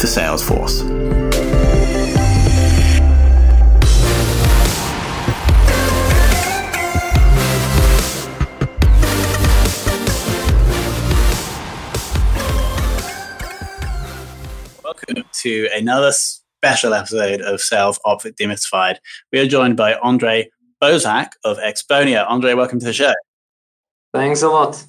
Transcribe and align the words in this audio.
for 0.00 0.06
Salesforce. 0.06 0.80
Welcome 14.82 15.24
to 15.32 15.68
another 15.76 16.12
special 16.12 16.94
episode 16.94 17.42
of 17.42 17.60
Sales 17.60 18.00
Ops 18.06 18.24
Demystified. 18.24 18.96
We 19.32 19.40
are 19.40 19.46
joined 19.46 19.76
by 19.76 19.96
Andre 19.96 20.48
Bozak 20.80 21.32
of 21.44 21.58
Exponea. 21.58 22.24
Andre, 22.26 22.54
welcome 22.54 22.78
to 22.80 22.86
the 22.86 22.94
show. 22.94 23.12
Thanks 24.14 24.40
a 24.40 24.48
lot. 24.48 24.82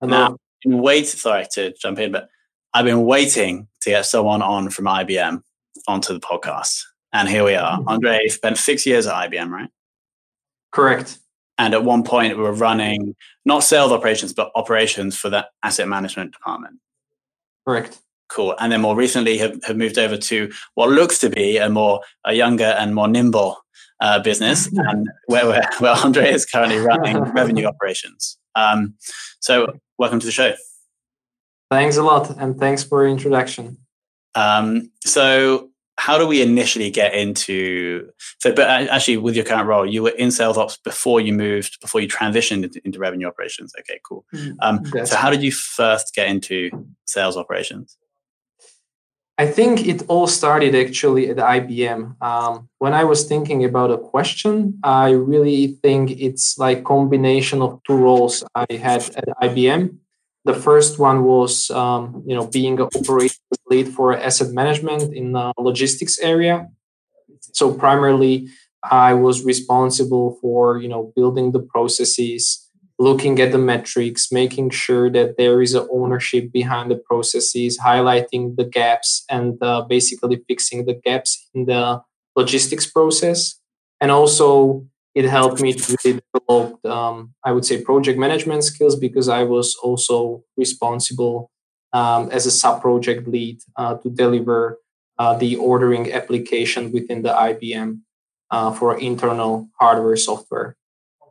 Hello. 0.00 0.10
Now, 0.10 0.36
wait, 0.64 1.06
sorry 1.06 1.44
to 1.52 1.74
jump 1.74 1.98
in, 1.98 2.12
but 2.12 2.30
I've 2.74 2.84
been 2.84 3.04
waiting 3.04 3.68
to 3.82 3.90
get 3.90 4.04
someone 4.04 4.42
on 4.42 4.68
from 4.68 4.86
IBM 4.86 5.42
onto 5.86 6.12
the 6.12 6.18
podcast. 6.18 6.82
And 7.12 7.28
here 7.28 7.44
we 7.44 7.54
are. 7.54 7.78
Mm-hmm. 7.78 7.88
Andre 7.88 8.26
spent 8.26 8.58
six 8.58 8.84
years 8.84 9.06
at 9.06 9.30
IBM, 9.30 9.50
right? 9.50 9.70
Correct. 10.72 11.18
And 11.56 11.72
at 11.72 11.84
one 11.84 12.02
point, 12.02 12.36
we 12.36 12.42
were 12.42 12.52
running 12.52 13.14
not 13.44 13.62
sales 13.62 13.92
operations, 13.92 14.32
but 14.32 14.50
operations 14.56 15.16
for 15.16 15.30
the 15.30 15.46
asset 15.62 15.86
management 15.86 16.32
department. 16.32 16.80
Correct. 17.64 18.00
Cool. 18.28 18.56
And 18.58 18.72
then 18.72 18.80
more 18.80 18.96
recently, 18.96 19.38
have, 19.38 19.62
have 19.62 19.76
moved 19.76 19.96
over 19.96 20.16
to 20.16 20.50
what 20.74 20.90
looks 20.90 21.18
to 21.18 21.30
be 21.30 21.58
a 21.58 21.70
more 21.70 22.00
a 22.24 22.32
younger 22.32 22.64
and 22.64 22.92
more 22.92 23.06
nimble 23.06 23.58
uh, 24.00 24.20
business, 24.20 24.66
and 24.72 25.08
where, 25.26 25.46
where, 25.46 25.70
where 25.78 25.94
Andre 26.04 26.32
is 26.32 26.44
currently 26.44 26.78
running 26.78 27.18
revenue 27.34 27.66
operations. 27.66 28.36
Um, 28.56 28.94
so, 29.38 29.78
welcome 29.96 30.18
to 30.18 30.26
the 30.26 30.32
show. 30.32 30.54
Thanks 31.74 31.96
a 31.96 32.04
lot, 32.04 32.30
and 32.38 32.56
thanks 32.56 32.84
for 32.84 33.02
your 33.02 33.10
introduction. 33.10 33.78
Um, 34.36 34.92
so, 35.04 35.70
how 35.96 36.18
do 36.18 36.26
we 36.26 36.40
initially 36.40 36.88
get 36.88 37.14
into? 37.14 38.10
So, 38.38 38.54
but 38.54 38.68
actually, 38.68 39.16
with 39.16 39.34
your 39.34 39.44
current 39.44 39.66
role, 39.66 39.84
you 39.84 40.04
were 40.04 40.10
in 40.10 40.30
sales 40.30 40.56
ops 40.56 40.76
before 40.76 41.20
you 41.20 41.32
moved, 41.32 41.80
before 41.80 42.00
you 42.00 42.06
transitioned 42.06 42.62
into, 42.62 42.80
into 42.84 43.00
revenue 43.00 43.26
operations. 43.26 43.72
Okay, 43.80 43.98
cool. 44.08 44.24
Mm, 44.32 44.56
um, 44.62 44.86
so, 45.04 45.16
how 45.16 45.30
did 45.30 45.42
you 45.42 45.50
first 45.50 46.14
get 46.14 46.28
into 46.28 46.70
sales 47.06 47.36
operations? 47.36 47.96
I 49.36 49.48
think 49.48 49.84
it 49.84 50.04
all 50.06 50.28
started 50.28 50.76
actually 50.76 51.28
at 51.28 51.38
IBM. 51.38 52.22
Um, 52.22 52.68
when 52.78 52.94
I 52.94 53.02
was 53.02 53.24
thinking 53.24 53.64
about 53.64 53.90
a 53.90 53.98
question, 53.98 54.78
I 54.84 55.10
really 55.10 55.76
think 55.82 56.12
it's 56.12 56.56
like 56.56 56.84
combination 56.84 57.62
of 57.62 57.80
two 57.84 57.96
roles 57.96 58.44
I 58.54 58.66
had 58.70 59.02
at 59.16 59.28
IBM 59.42 59.98
the 60.44 60.54
first 60.54 60.98
one 60.98 61.24
was 61.24 61.70
um, 61.70 62.22
you 62.26 62.34
know 62.34 62.46
being 62.46 62.78
an 62.80 62.88
operations 62.94 63.40
lead 63.68 63.88
for 63.88 64.16
asset 64.16 64.52
management 64.52 65.14
in 65.14 65.32
the 65.32 65.52
logistics 65.58 66.18
area. 66.18 66.68
So 67.52 67.72
primarily 67.72 68.48
i 68.90 69.14
was 69.14 69.44
responsible 69.44 70.36
for 70.42 70.76
you 70.76 70.88
know 70.88 71.10
building 71.16 71.52
the 71.52 71.60
processes 71.60 72.64
looking 72.98 73.40
at 73.40 73.50
the 73.50 73.58
metrics 73.58 74.30
making 74.30 74.70
sure 74.70 75.10
that 75.10 75.36
there 75.36 75.60
is 75.60 75.74
a 75.74 75.88
ownership 75.88 76.52
behind 76.52 76.90
the 76.90 76.96
processes 76.96 77.78
highlighting 77.78 78.54
the 78.56 78.64
gaps 78.64 79.24
and 79.28 79.60
uh, 79.62 79.82
basically 79.82 80.42
fixing 80.46 80.86
the 80.86 80.94
gaps 80.94 81.48
in 81.54 81.64
the 81.66 82.00
logistics 82.36 82.86
process. 82.86 83.60
And 84.00 84.10
also 84.10 84.86
it 85.14 85.24
helped 85.24 85.60
me 85.60 85.72
to 85.72 85.96
really 86.04 86.20
develop, 86.34 86.84
um, 86.84 87.34
I 87.44 87.52
would 87.52 87.64
say, 87.64 87.82
project 87.82 88.18
management 88.18 88.64
skills 88.64 88.96
because 88.96 89.28
I 89.28 89.44
was 89.44 89.76
also 89.76 90.44
responsible 90.56 91.50
um, 91.92 92.30
as 92.32 92.46
a 92.46 92.50
sub 92.50 92.82
project 92.82 93.28
lead 93.28 93.60
uh, 93.76 93.94
to 93.98 94.10
deliver 94.10 94.80
uh, 95.18 95.34
the 95.36 95.56
ordering 95.56 96.12
application 96.12 96.90
within 96.90 97.22
the 97.22 97.32
IBM 97.32 98.00
uh, 98.50 98.72
for 98.72 98.98
internal 98.98 99.68
hardware 99.78 100.16
software. 100.16 100.76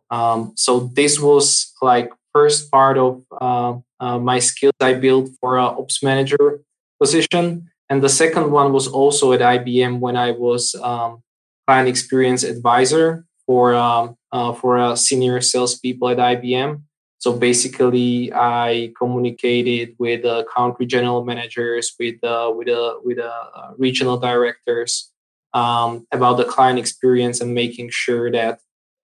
Um, 0.10 0.54
so 0.56 0.92
this 0.94 1.20
was 1.20 1.74
like 1.82 2.14
first 2.34 2.72
part 2.72 2.98
of 2.98 3.24
uh, 3.42 3.76
uh, 4.00 4.20
my 4.20 4.40
skills 4.40 4.74
I 4.80 4.94
built 4.94 5.30
for 5.42 5.58
a 5.58 5.66
ops 5.66 6.02
manager 6.02 6.62
position, 7.02 7.70
and 7.90 8.02
the 8.02 8.10
second 8.10 8.52
one 8.52 8.72
was 8.72 8.88
also 8.88 9.34
at 9.34 9.42
IBM 9.42 10.00
when 10.00 10.16
I 10.16 10.32
was 10.32 10.76
um, 10.76 11.22
client 11.68 11.90
experience 11.90 12.44
advisor 12.44 13.26
for 13.46 13.74
um, 13.76 14.16
uh, 14.32 14.54
for 14.54 14.78
uh, 14.78 14.96
senior 14.96 15.42
salespeople 15.42 16.10
at 16.10 16.18
IBM. 16.18 16.82
So 17.20 17.32
basically, 17.32 18.34
I 18.34 18.92
communicated 19.00 19.96
with 19.98 20.26
uh, 20.26 20.44
country 20.54 20.86
general 20.86 21.24
managers, 21.24 21.94
with 22.00 22.22
uh, 22.24 22.52
with 22.56 22.68
uh, 22.68 22.96
with 23.04 23.20
uh, 23.20 23.72
regional 23.78 24.18
directors 24.18 25.12
um, 25.54 26.06
about 26.12 26.38
the 26.38 26.44
client 26.44 26.80
experience 26.80 27.40
and 27.40 27.54
making 27.54 27.90
sure 27.92 28.32
that 28.32 28.60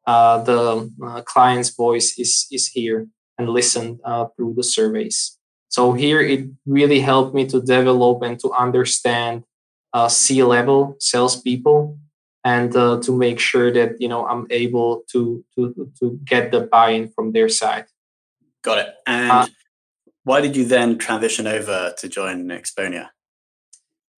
uh, 0.06 0.44
the 0.44 0.92
uh, 1.04 1.22
client's 1.22 1.70
voice 1.70 2.18
is 2.18 2.48
is 2.52 2.68
here 2.68 3.08
and 3.38 3.50
listened 3.50 4.00
uh, 4.04 4.26
through 4.36 4.54
the 4.56 4.64
surveys. 4.64 5.38
So 5.70 5.94
here 5.94 6.20
it 6.20 6.50
really 6.66 7.00
helped 7.00 7.34
me 7.34 7.46
to 7.48 7.62
develop 7.62 8.24
and 8.24 8.40
to 8.40 8.52
understand 8.52 9.44
uh, 9.94 10.10
C-level 10.10 10.98
salespeople 11.00 11.98
and 12.44 12.76
uh, 12.76 13.00
to 13.02 13.16
make 13.16 13.40
sure 13.40 13.72
that 13.72 14.00
you 14.00 14.08
know 14.08 14.26
I'm 14.26 14.48
able 14.50 15.04
to 15.12 15.44
to 15.56 15.92
to 16.00 16.20
get 16.24 16.52
the 16.52 16.62
buy-in 16.62 17.10
from 17.10 17.32
their 17.32 17.50
side. 17.50 17.86
Got 18.64 18.80
it. 18.80 18.96
And 19.06 19.32
uh, 19.32 19.48
why 20.24 20.42
did 20.42 20.56
you 20.56 20.66
then 20.66 20.98
transition 20.98 21.48
over 21.48 21.94
to 21.98 22.10
join 22.10 22.48
Exponea? 22.48 23.10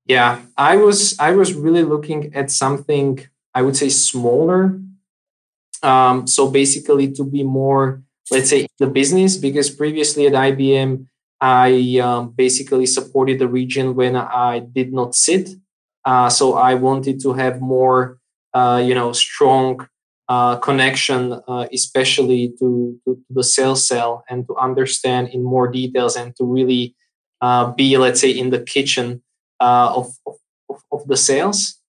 Yeah, 0.07 0.43
I 0.57 0.77
was 0.77 1.19
I 1.19 1.33
was 1.33 1.55
really 1.55 1.83
looking 1.83 2.35
at 2.35 2.51
something 2.51 3.27
I 3.55 3.63
would 3.63 3.77
say 3.77 3.89
smaller. 3.89 4.81
Um, 5.83 6.27
so 6.27 6.51
basically, 6.51 7.11
to 7.13 7.25
be 7.25 7.43
more, 7.43 8.03
let's 8.31 8.51
say, 8.51 8.67
the 8.79 8.87
business, 8.87 9.39
because 9.39 9.71
previously 9.71 10.27
at 10.27 10.35
IBM, 10.35 11.07
I 11.41 11.99
um, 12.05 12.33
basically 12.33 12.85
supported 12.85 13.39
the 13.39 13.49
region 13.49 13.95
when 13.95 14.15
I 14.15 14.59
did 14.59 14.93
not 14.93 15.15
sit 15.15 15.49
uh, 16.05 16.29
so 16.29 16.55
I 16.55 16.75
wanted 16.75 17.21
to 17.23 17.33
have 17.35 17.61
more, 17.61 18.19
you 18.55 18.95
know, 18.95 19.13
strong 19.13 19.87
uh, 20.31 20.55
connection, 20.59 21.41
uh, 21.49 21.67
especially 21.73 22.55
to, 22.57 22.97
to, 23.05 23.21
the 23.31 23.43
sales 23.43 23.85
cell 23.85 24.23
and 24.31 24.47
to 24.47 24.55
understand 24.59 25.27
in 25.31 25.43
more 25.43 25.67
details 25.67 26.15
and 26.15 26.37
to 26.37 26.45
really 26.45 26.95
uh, 27.41 27.73
be, 27.73 27.99
let's 27.99 28.21
say, 28.21 28.31
in 28.31 28.51
the 28.51 28.61
kitchen 28.61 29.21
uh, 29.59 29.93
of, 29.93 30.07
of, 30.69 30.81
of, 30.93 31.09
the 31.09 31.17
sales. 31.17 31.81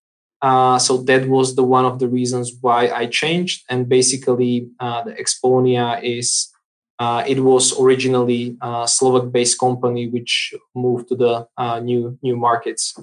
so 0.41 1.03
that 1.05 1.27
was 1.27 1.55
the 1.55 1.63
one 1.63 1.85
of 1.85 1.99
the 1.99 2.07
reasons 2.07 2.51
why 2.61 2.89
I 2.89 3.05
changed. 3.05 3.63
And 3.69 3.87
basically, 3.87 4.69
the 4.79 5.15
Exponea 5.21 6.01
is 6.01 6.51
it 6.99 7.43
was 7.43 7.79
originally 7.79 8.57
a 8.59 8.87
Slovak-based 8.87 9.59
company 9.59 10.07
which 10.07 10.55
moved 10.73 11.09
to 11.09 11.15
the 11.15 11.45
new 11.83 12.17
new 12.23 12.35
markets. 12.35 12.97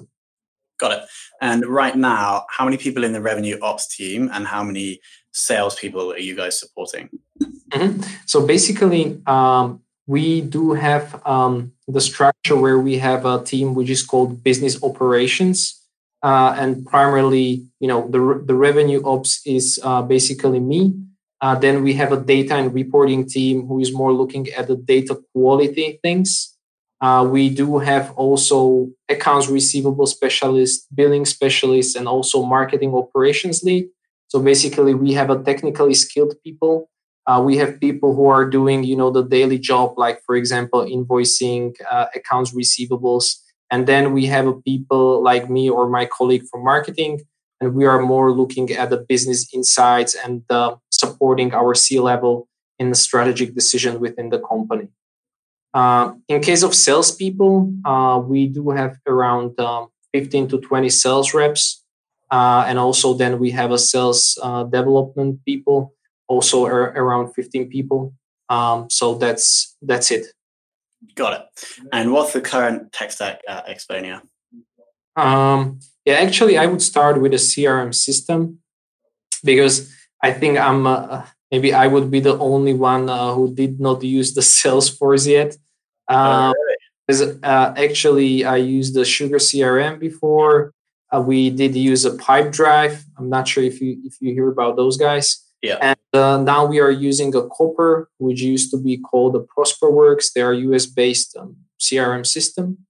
Got 0.79 0.91
it. 0.93 1.01
And 1.41 1.65
right 1.65 1.95
now, 1.95 2.45
how 2.49 2.65
many 2.65 2.77
people 2.77 3.03
in 3.03 3.13
the 3.13 3.21
revenue 3.21 3.59
ops 3.61 3.95
team 3.95 4.29
and 4.33 4.47
how 4.47 4.63
many 4.63 4.99
salespeople 5.33 6.13
are 6.13 6.17
you 6.17 6.35
guys 6.35 6.59
supporting? 6.59 7.09
Mm-hmm. 7.71 8.01
So 8.25 8.45
basically, 8.45 9.21
um, 9.27 9.81
we 10.07 10.41
do 10.41 10.73
have 10.73 11.21
um, 11.27 11.73
the 11.87 12.01
structure 12.01 12.55
where 12.55 12.79
we 12.79 12.97
have 12.97 13.25
a 13.25 13.43
team 13.43 13.75
which 13.75 13.89
is 13.89 14.03
called 14.03 14.43
business 14.43 14.81
operations, 14.81 15.79
uh, 16.23 16.55
and 16.57 16.85
primarily, 16.85 17.67
you 17.79 17.87
know, 17.87 18.09
the 18.09 18.41
the 18.43 18.55
revenue 18.55 19.01
ops 19.05 19.41
is 19.45 19.79
uh, 19.83 20.01
basically 20.01 20.59
me. 20.59 20.95
Uh, 21.41 21.55
then 21.55 21.83
we 21.83 21.93
have 21.93 22.11
a 22.11 22.19
data 22.19 22.55
and 22.55 22.73
reporting 22.73 23.25
team 23.25 23.67
who 23.67 23.79
is 23.79 23.93
more 23.93 24.11
looking 24.11 24.49
at 24.49 24.67
the 24.67 24.75
data 24.75 25.15
quality 25.31 25.99
things. 26.01 26.57
Uh, 27.01 27.27
we 27.29 27.49
do 27.49 27.77
have 27.77 28.11
also 28.17 28.89
accounts 29.07 29.47
receivable 29.47 30.05
specialists, 30.05 30.85
billing 30.93 31.25
specialists, 31.25 31.95
and 31.95 32.07
also 32.07 32.43
marketing 32.43 32.93
operations 32.93 33.63
lead. 33.63 33.87
So 34.27 34.41
basically, 34.41 34.93
we 34.93 35.13
have 35.13 35.29
a 35.29 35.41
technically 35.41 35.93
skilled 35.93 36.35
people. 36.43 36.89
Uh, 37.25 37.41
we 37.41 37.57
have 37.57 37.79
people 37.79 38.15
who 38.15 38.27
are 38.27 38.49
doing, 38.49 38.83
you 38.83 38.95
know, 38.95 39.11
the 39.11 39.23
daily 39.23 39.57
job, 39.59 39.93
like 39.97 40.21
for 40.25 40.35
example, 40.35 40.85
invoicing, 40.85 41.73
uh, 41.89 42.07
accounts 42.15 42.53
receivables, 42.53 43.35
and 43.71 43.87
then 43.87 44.13
we 44.13 44.25
have 44.25 44.45
people 44.65 45.23
like 45.23 45.49
me 45.49 45.69
or 45.69 45.89
my 45.89 46.05
colleague 46.05 46.43
from 46.51 46.63
marketing, 46.63 47.21
and 47.61 47.73
we 47.75 47.85
are 47.85 48.01
more 48.01 48.31
looking 48.31 48.71
at 48.71 48.89
the 48.89 48.97
business 48.97 49.53
insights 49.53 50.15
and 50.15 50.43
uh, 50.49 50.75
supporting 50.91 51.53
our 51.53 51.75
C 51.75 51.99
level 51.99 52.47
in 52.77 52.89
the 52.89 52.95
strategic 52.95 53.53
decision 53.53 53.99
within 53.99 54.29
the 54.29 54.39
company. 54.39 54.89
Uh, 55.73 56.13
in 56.27 56.41
case 56.41 56.63
of 56.63 56.73
salespeople, 56.73 57.73
uh, 57.85 58.21
we 58.23 58.47
do 58.47 58.69
have 58.71 58.97
around 59.05 59.59
um, 59.59 59.89
15 60.13 60.47
to 60.49 60.59
20 60.59 60.89
sales 60.89 61.33
reps. 61.33 61.83
Uh, 62.31 62.63
and 62.67 62.77
also 62.77 63.13
then 63.13 63.39
we 63.39 63.51
have 63.51 63.71
a 63.71 63.77
sales 63.77 64.37
uh, 64.43 64.63
development 64.63 65.39
people, 65.45 65.93
also 66.27 66.65
ar- 66.65 66.93
around 66.95 67.33
15 67.33 67.69
people. 67.69 68.13
Um, 68.49 68.89
so 68.89 69.15
that's 69.15 69.75
that's 69.81 70.11
it. 70.11 70.25
Got 71.15 71.33
it. 71.33 71.41
And 71.93 72.11
what's 72.11 72.33
the 72.33 72.41
current 72.41 72.91
tech 72.91 73.11
stack 73.11 73.41
at 73.47 73.67
Exponea? 73.67 74.21
Um, 75.15 75.79
yeah, 76.05 76.15
actually, 76.15 76.57
I 76.57 76.65
would 76.65 76.81
start 76.81 77.21
with 77.21 77.33
a 77.33 77.37
CRM 77.37 77.93
system 77.93 78.59
because 79.43 79.93
I 80.21 80.31
think 80.31 80.57
I'm 80.57 80.85
uh, 80.87 81.23
maybe 81.51 81.73
I 81.73 81.87
would 81.87 82.11
be 82.11 82.19
the 82.19 82.37
only 82.37 82.73
one 82.73 83.09
uh, 83.09 83.33
who 83.33 83.53
did 83.53 83.79
not 83.79 84.03
use 84.03 84.33
the 84.33 84.41
Salesforce 84.59 85.27
yet. 85.27 85.57
Um, 86.07 86.53
uh, 87.09 87.73
actually, 87.75 88.45
I 88.45 88.57
used 88.57 88.93
the 88.93 89.05
Sugar 89.05 89.37
CRM 89.37 89.99
before. 89.99 90.73
Uh, 91.11 91.21
we 91.21 91.49
did 91.49 91.75
use 91.75 92.05
a 92.05 92.11
Pipedrive. 92.11 93.03
I'm 93.17 93.29
not 93.29 93.47
sure 93.47 93.63
if 93.63 93.81
you 93.81 93.99
if 94.03 94.17
you 94.21 94.33
hear 94.33 94.49
about 94.49 94.75
those 94.75 94.97
guys. 94.97 95.43
Yeah. 95.61 95.77
And 95.81 95.99
uh, 96.13 96.37
now 96.37 96.65
we 96.65 96.79
are 96.79 96.91
using 96.91 97.35
a 97.35 97.47
Copper, 97.47 98.09
which 98.17 98.41
used 98.41 98.71
to 98.71 98.77
be 98.77 98.97
called 98.97 99.33
the 99.33 99.45
ProsperWorks. 99.45 100.33
They 100.33 100.41
are 100.41 100.53
US 100.53 100.85
based 100.85 101.35
um, 101.35 101.57
CRM 101.79 102.25
system. 102.25 102.85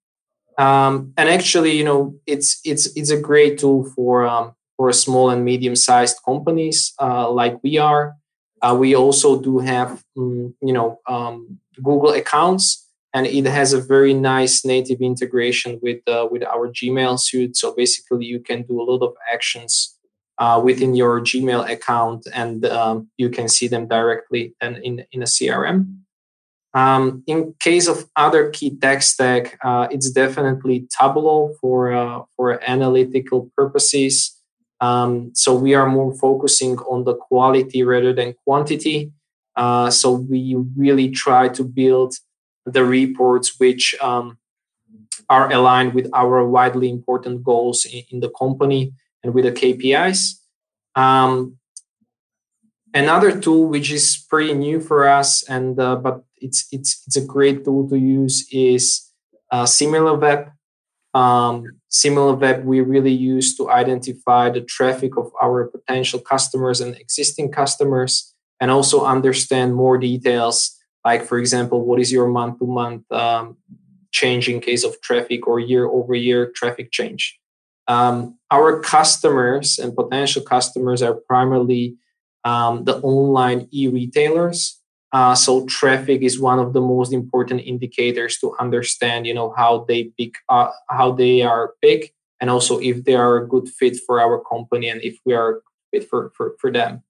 Um, 0.57 1.13
and 1.17 1.29
actually, 1.29 1.77
you 1.77 1.85
know, 1.85 2.15
it's 2.27 2.59
it's 2.65 2.85
it's 2.97 3.09
a 3.09 3.19
great 3.19 3.57
tool 3.59 3.85
for 3.95 4.27
um, 4.27 4.53
for 4.75 4.91
small 4.91 5.29
and 5.29 5.45
medium 5.45 5.75
sized 5.75 6.17
companies 6.25 6.93
uh, 7.01 7.29
like 7.31 7.57
we 7.63 7.77
are. 7.77 8.18
Uh, 8.61 8.75
we 8.79 8.95
also 8.95 9.39
do 9.39 9.59
have, 9.59 10.03
um, 10.17 10.53
you 10.61 10.73
know, 10.73 10.99
um, 11.07 11.59
Google 11.75 12.11
accounts, 12.11 12.85
and 13.13 13.25
it 13.25 13.45
has 13.45 13.73
a 13.73 13.81
very 13.81 14.13
nice 14.13 14.63
native 14.65 15.01
integration 15.01 15.79
with 15.81 16.01
uh, 16.07 16.27
with 16.29 16.43
our 16.43 16.67
Gmail 16.69 17.19
suite. 17.19 17.55
So 17.55 17.73
basically, 17.73 18.25
you 18.25 18.39
can 18.39 18.63
do 18.63 18.81
a 18.81 18.83
lot 18.83 19.01
of 19.01 19.13
actions 19.31 19.97
uh, 20.37 20.61
within 20.63 20.95
your 20.95 21.21
Gmail 21.21 21.69
account, 21.69 22.27
and 22.33 22.65
um, 22.65 23.09
you 23.17 23.29
can 23.29 23.47
see 23.47 23.67
them 23.67 23.87
directly 23.87 24.55
and 24.61 24.77
in 24.77 25.05
in 25.11 25.21
a 25.21 25.25
CRM. 25.25 25.99
Um, 26.73 27.23
in 27.25 27.55
case 27.59 27.87
of 27.87 28.07
other 28.15 28.51
key 28.51 28.75
tech 28.77 29.01
stack, 29.01 29.57
uh, 29.63 29.87
it's 29.89 30.11
definitely 30.11 30.87
Tableau 30.91 31.55
for 31.59 31.91
uh, 31.93 32.21
for 32.35 32.63
analytical 32.63 33.49
purposes. 33.55 34.38
Um, 34.81 35.31
so 35.33 35.53
we 35.53 35.73
are 35.73 35.87
more 35.87 36.13
focusing 36.15 36.77
on 36.79 37.03
the 37.03 37.15
quality 37.15 37.83
rather 37.83 38.13
than 38.13 38.35
quantity. 38.45 39.11
Uh, 39.55 39.89
so 39.89 40.11
we 40.13 40.55
really 40.77 41.09
try 41.09 41.49
to 41.49 41.63
build 41.63 42.15
the 42.65 42.85
reports 42.85 43.59
which 43.59 43.95
um, 44.01 44.37
are 45.29 45.51
aligned 45.51 45.93
with 45.93 46.09
our 46.13 46.47
widely 46.47 46.89
important 46.89 47.43
goals 47.43 47.85
in, 47.85 48.03
in 48.11 48.19
the 48.19 48.29
company 48.29 48.93
and 49.23 49.33
with 49.33 49.45
the 49.45 49.51
KPIs. 49.51 50.39
Um, 50.95 51.57
another 52.93 53.39
tool 53.39 53.67
which 53.67 53.91
is 53.91 54.25
pretty 54.29 54.53
new 54.53 54.79
for 54.79 55.07
us, 55.07 55.43
and 55.43 55.79
uh, 55.79 55.95
but 55.95 56.23
it's 56.37 56.67
it's 56.71 57.03
it's 57.05 57.15
a 57.15 57.25
great 57.25 57.63
tool 57.63 57.87
to 57.89 57.97
use 57.97 58.47
is 58.51 59.11
uh, 59.51 59.63
SimilarWeb. 59.63 60.51
Um, 61.13 61.63
SimilarWeb 61.91 62.65
we 62.65 62.81
really 62.81 63.11
use 63.11 63.57
to 63.57 63.69
identify 63.69 64.49
the 64.49 64.61
traffic 64.61 65.17
of 65.17 65.31
our 65.41 65.65
potential 65.65 66.19
customers 66.19 66.81
and 66.81 66.95
existing 66.95 67.51
customers, 67.51 68.33
and 68.59 68.69
also 68.69 69.05
understand 69.05 69.75
more 69.75 69.97
details. 69.97 70.75
Like 71.03 71.25
for 71.25 71.39
example, 71.39 71.85
what 71.85 71.99
is 71.99 72.11
your 72.11 72.27
month 72.27 72.59
to 72.59 72.67
month 72.67 73.03
change 74.11 74.49
in 74.49 74.59
case 74.59 74.83
of 74.83 74.99
traffic 75.01 75.47
or 75.47 75.59
year 75.59 75.87
over 75.87 76.13
year 76.13 76.51
traffic 76.53 76.91
change? 76.91 77.39
Um, 77.87 78.37
our 78.51 78.79
customers 78.81 79.79
and 79.79 79.95
potential 79.95 80.43
customers 80.43 81.01
are 81.01 81.15
primarily 81.15 81.95
um, 82.45 82.83
the 82.83 82.97
online 82.99 83.67
e-retailers 83.71 84.78
uh, 85.11 85.33
so 85.33 85.65
traffic 85.65 86.21
is 86.21 86.39
one 86.39 86.59
of 86.59 86.73
the 86.73 86.81
most 86.81 87.11
important 87.11 87.61
indicators 87.61 88.37
to 88.39 88.55
understand, 88.59 89.25
you 89.25 89.33
know, 89.33 89.53
how 89.57 89.85
they 89.87 90.11
pick, 90.17 90.35
uh, 90.49 90.69
how 90.89 91.11
they 91.11 91.41
are 91.41 91.73
big, 91.81 92.11
and 92.39 92.49
also 92.49 92.79
if 92.79 93.03
they 93.05 93.15
are 93.15 93.37
a 93.37 93.47
good 93.47 93.67
fit 93.67 93.97
for 94.05 94.21
our 94.21 94.39
company 94.39 94.87
and 94.87 95.01
if 95.01 95.17
we 95.25 95.33
are 95.33 95.61
fit 95.91 96.07
for 96.07 96.31
for, 96.35 96.55
for 96.59 96.71
them. 96.71 97.01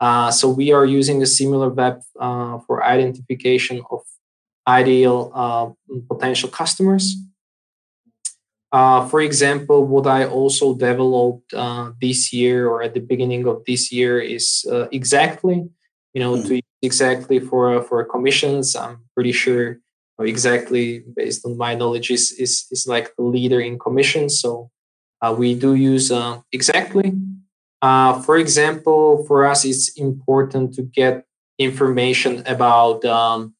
Uh, 0.00 0.30
so 0.30 0.48
we 0.48 0.72
are 0.72 0.84
using 0.84 1.20
a 1.22 1.24
SimilarWeb 1.26 2.02
uh, 2.18 2.58
for 2.66 2.82
identification 2.84 3.82
of 3.90 4.00
ideal 4.66 5.30
uh, 5.34 5.68
potential 6.08 6.48
customers. 6.48 7.16
Uh, 8.72 9.06
for 9.06 9.20
example, 9.20 9.86
what 9.86 10.06
I 10.06 10.26
also 10.26 10.74
developed 10.74 11.54
this 12.00 12.32
year 12.32 12.68
or 12.68 12.82
at 12.82 12.94
the 12.94 13.00
beginning 13.00 13.46
of 13.46 13.62
this 13.66 13.92
year 13.92 14.18
is 14.18 14.66
Xactly, 14.68 15.70
you 16.12 16.20
know, 16.20 16.34
mm. 16.34 16.46
to 16.48 16.60
Xactly 16.84 17.46
for 17.48 17.76
uh, 17.76 17.82
for 17.82 18.04
commissions. 18.04 18.76
I'm 18.76 18.98
pretty 19.14 19.32
sure 19.32 19.78
Xactly 20.20 21.02
based 21.16 21.44
on 21.44 21.56
my 21.56 21.74
knowledge 21.74 22.10
is 22.10 22.32
is, 22.32 22.66
is 22.70 22.86
like 22.86 23.14
the 23.16 23.24
leader 23.24 23.60
in 23.60 23.78
commissions. 23.78 24.40
So 24.40 24.70
uh, 25.20 25.34
we 25.36 25.54
do 25.54 25.74
use 25.74 26.10
uh, 26.10 26.40
Xactly. 26.54 27.20
Uh, 27.82 28.20
for 28.22 28.38
example, 28.38 29.24
for 29.26 29.44
us, 29.44 29.64
it's 29.64 29.88
important 29.98 30.74
to 30.74 30.82
get 30.82 31.24
information 31.58 32.42
about 32.46 33.04
um, 33.04 33.54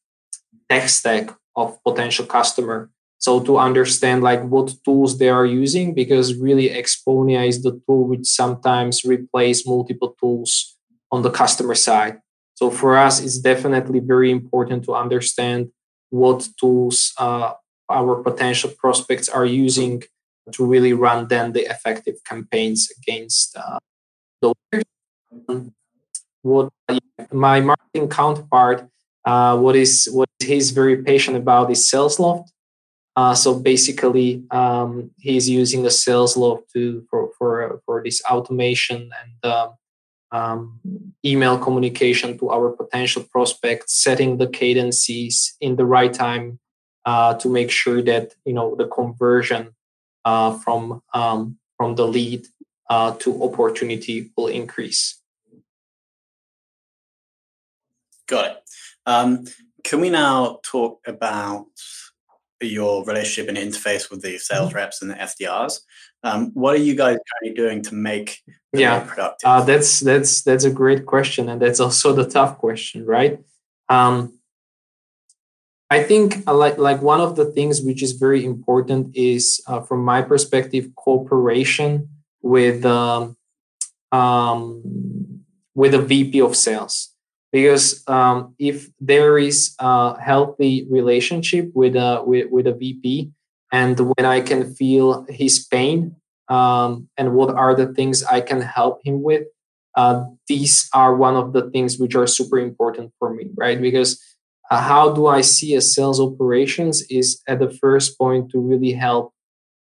tech 0.69 0.89
stack 0.89 1.29
of 1.55 1.77
potential 1.83 2.25
customer. 2.25 2.89
So 3.17 3.39
to 3.41 3.57
understand 3.57 4.23
like 4.23 4.43
what 4.43 4.73
tools 4.83 5.17
they 5.17 5.29
are 5.29 5.45
using, 5.45 5.93
because 5.93 6.35
really 6.35 6.69
Exponea 6.69 7.47
is 7.47 7.63
the 7.63 7.79
tool 7.87 8.07
which 8.07 8.27
sometimes 8.27 9.05
replace 9.05 9.65
multiple 9.65 10.15
tools 10.19 10.75
on 11.11 11.21
the 11.21 11.31
customer 11.31 11.75
side. 11.75 12.19
So 12.55 12.71
for 12.71 12.97
us, 12.97 13.21
it's 13.21 13.37
definitely 13.37 13.99
very 13.99 14.31
important 14.31 14.85
to 14.85 14.95
understand 14.95 15.71
what 16.09 16.47
tools 16.59 17.13
uh, 17.17 17.53
our 17.89 18.23
potential 18.23 18.71
prospects 18.77 19.29
are 19.29 19.45
using 19.45 20.03
to 20.51 20.65
really 20.65 20.93
run 20.93 21.27
then 21.27 21.51
the 21.51 21.69
effective 21.69 22.15
campaigns 22.23 22.89
against 22.97 23.57
uh, 23.57 23.79
those. 24.41 24.53
What 26.43 26.71
my 27.31 27.59
marketing 27.59 28.09
counterpart, 28.09 28.87
uh, 29.25 29.57
what 29.57 29.75
is 29.75 30.07
what 30.11 30.29
he's 30.39 30.71
very 30.71 31.03
patient 31.03 31.35
about 31.35 31.71
is 31.71 31.89
Salesloft. 31.91 32.47
Uh, 33.15 33.33
so 33.33 33.57
basically, 33.57 34.43
um, 34.51 35.11
he's 35.17 35.49
using 35.49 35.83
the 35.83 35.89
Salesloft 35.89 36.69
to 36.73 37.05
for 37.09 37.31
for 37.37 37.81
for 37.85 38.03
this 38.03 38.21
automation 38.29 39.09
and 39.21 39.51
um, 39.51 39.69
um, 40.35 40.79
email 41.23 41.57
communication 41.57 42.37
to 42.39 42.49
our 42.49 42.69
potential 42.71 43.23
prospects, 43.23 44.03
setting 44.03 44.37
the 44.37 44.47
cadences 44.47 45.55
in 45.61 45.75
the 45.75 45.85
right 45.85 46.13
time 46.13 46.59
uh, 47.05 47.33
to 47.35 47.47
make 47.49 47.71
sure 47.71 48.01
that 48.01 48.33
you 48.45 48.53
know 48.53 48.75
the 48.75 48.87
conversion 48.87 49.75
uh, 50.25 50.51
from 50.59 51.01
um, 51.13 51.57
from 51.77 51.95
the 51.95 52.07
lead 52.07 52.45
uh, 52.89 53.11
to 53.19 53.43
opportunity 53.43 54.31
will 54.35 54.47
increase. 54.47 55.21
Got 58.27 58.45
it. 58.51 58.57
Um, 59.05 59.45
can 59.83 60.01
we 60.01 60.09
now 60.09 60.59
talk 60.63 60.99
about 61.05 61.67
your 62.61 63.03
relationship 63.05 63.49
and 63.49 63.57
interface 63.57 64.09
with 64.09 64.21
the 64.21 64.37
sales 64.37 64.69
mm-hmm. 64.69 64.77
reps 64.77 65.01
and 65.01 65.11
the 65.11 65.15
SDRs. 65.15 65.79
Um, 66.23 66.51
what 66.53 66.75
are 66.75 66.79
you 66.79 66.95
guys 66.95 67.17
currently 67.29 67.55
doing 67.55 67.81
to 67.83 67.95
make 67.95 68.39
yeah 68.73 68.99
productive? 69.01 69.47
Uh, 69.47 69.63
that's 69.63 69.99
that's 69.99 70.41
that's 70.41 70.63
a 70.63 70.71
great 70.71 71.05
question, 71.05 71.49
and 71.49 71.61
that's 71.61 71.79
also 71.79 72.13
the 72.13 72.27
tough 72.27 72.57
question, 72.57 73.05
right? 73.05 73.39
Um, 73.89 74.39
I 75.89 76.01
think 76.03 76.47
uh, 76.47 76.53
like 76.53 76.77
like 76.77 77.01
one 77.01 77.21
of 77.21 77.35
the 77.35 77.45
things 77.45 77.81
which 77.81 78.01
is 78.01 78.13
very 78.13 78.43
important 78.43 79.15
is, 79.15 79.61
uh, 79.67 79.81
from 79.81 80.03
my 80.03 80.21
perspective, 80.21 80.89
cooperation 80.95 82.09
with 82.41 82.85
um, 82.85 83.37
um, 84.11 85.43
with 85.75 85.93
a 85.93 86.01
VP 86.01 86.41
of 86.41 86.55
sales. 86.55 87.14
Because 87.55 88.03
um, 88.09 88.53
if 88.59 88.89
there 88.99 89.37
is 89.37 89.75
a 89.79 90.19
healthy 90.19 90.85
relationship 90.91 91.71
with 91.73 91.95
a 91.95 92.21
with, 92.21 92.51
with 92.51 92.67
a 92.67 92.73
VP, 92.73 93.31
and 93.71 93.97
when 93.97 94.25
I 94.25 94.41
can 94.41 94.75
feel 94.75 95.25
his 95.29 95.65
pain 95.65 96.17
um, 96.49 97.07
and 97.15 97.31
what 97.31 97.55
are 97.55 97.73
the 97.73 97.93
things 97.93 98.25
I 98.25 98.41
can 98.41 98.59
help 98.59 98.99
him 99.05 99.23
with, 99.23 99.47
uh, 99.95 100.25
these 100.49 100.89
are 100.93 101.15
one 101.15 101.37
of 101.37 101.53
the 101.53 101.71
things 101.71 101.97
which 101.97 102.13
are 102.13 102.27
super 102.27 102.59
important 102.59 103.13
for 103.19 103.33
me, 103.33 103.47
right? 103.55 103.79
Because 103.79 104.21
uh, 104.69 104.81
how 104.81 105.13
do 105.13 105.27
I 105.27 105.39
see 105.39 105.75
a 105.75 105.81
sales 105.81 106.19
operations 106.19 107.03
is 107.09 107.41
at 107.47 107.59
the 107.59 107.71
first 107.71 108.17
point 108.17 108.51
to 108.51 108.59
really 108.59 108.91
help, 108.91 109.31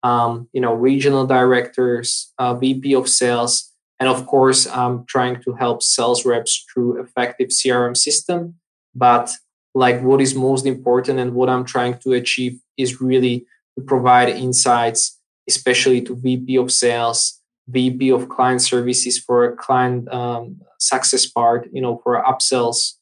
um, 0.02 0.46
you 0.52 0.60
know, 0.60 0.74
regional 0.74 1.26
directors, 1.26 2.34
uh, 2.36 2.52
VP 2.52 2.94
of 2.94 3.08
sales, 3.08 3.71
and 4.02 4.08
of 4.08 4.26
course, 4.26 4.66
I'm 4.66 5.04
trying 5.06 5.40
to 5.44 5.52
help 5.52 5.80
sales 5.80 6.26
reps 6.26 6.66
through 6.66 7.00
effective 7.00 7.50
CRM 7.50 7.96
system. 7.96 8.56
But 8.96 9.30
like 9.76 10.02
what 10.02 10.20
is 10.20 10.34
most 10.34 10.66
important 10.66 11.20
and 11.20 11.34
what 11.34 11.48
I'm 11.48 11.64
trying 11.64 11.98
to 11.98 12.14
achieve 12.14 12.58
is 12.76 13.00
really 13.00 13.46
to 13.76 13.84
provide 13.84 14.28
insights, 14.28 15.20
especially 15.48 16.02
to 16.02 16.16
VP 16.16 16.56
of 16.56 16.72
sales, 16.72 17.40
VP 17.68 18.10
of 18.10 18.28
client 18.28 18.60
services 18.60 19.20
for 19.20 19.54
client 19.54 20.12
um, 20.12 20.60
success 20.80 21.24
part, 21.24 21.68
you 21.72 21.80
know, 21.80 22.00
for 22.02 22.20
upsells 22.24 22.94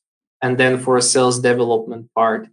and 0.42 0.58
then 0.58 0.78
for 0.78 0.98
a 0.98 1.02
sales 1.02 1.40
development 1.40 2.10
part 2.14 2.46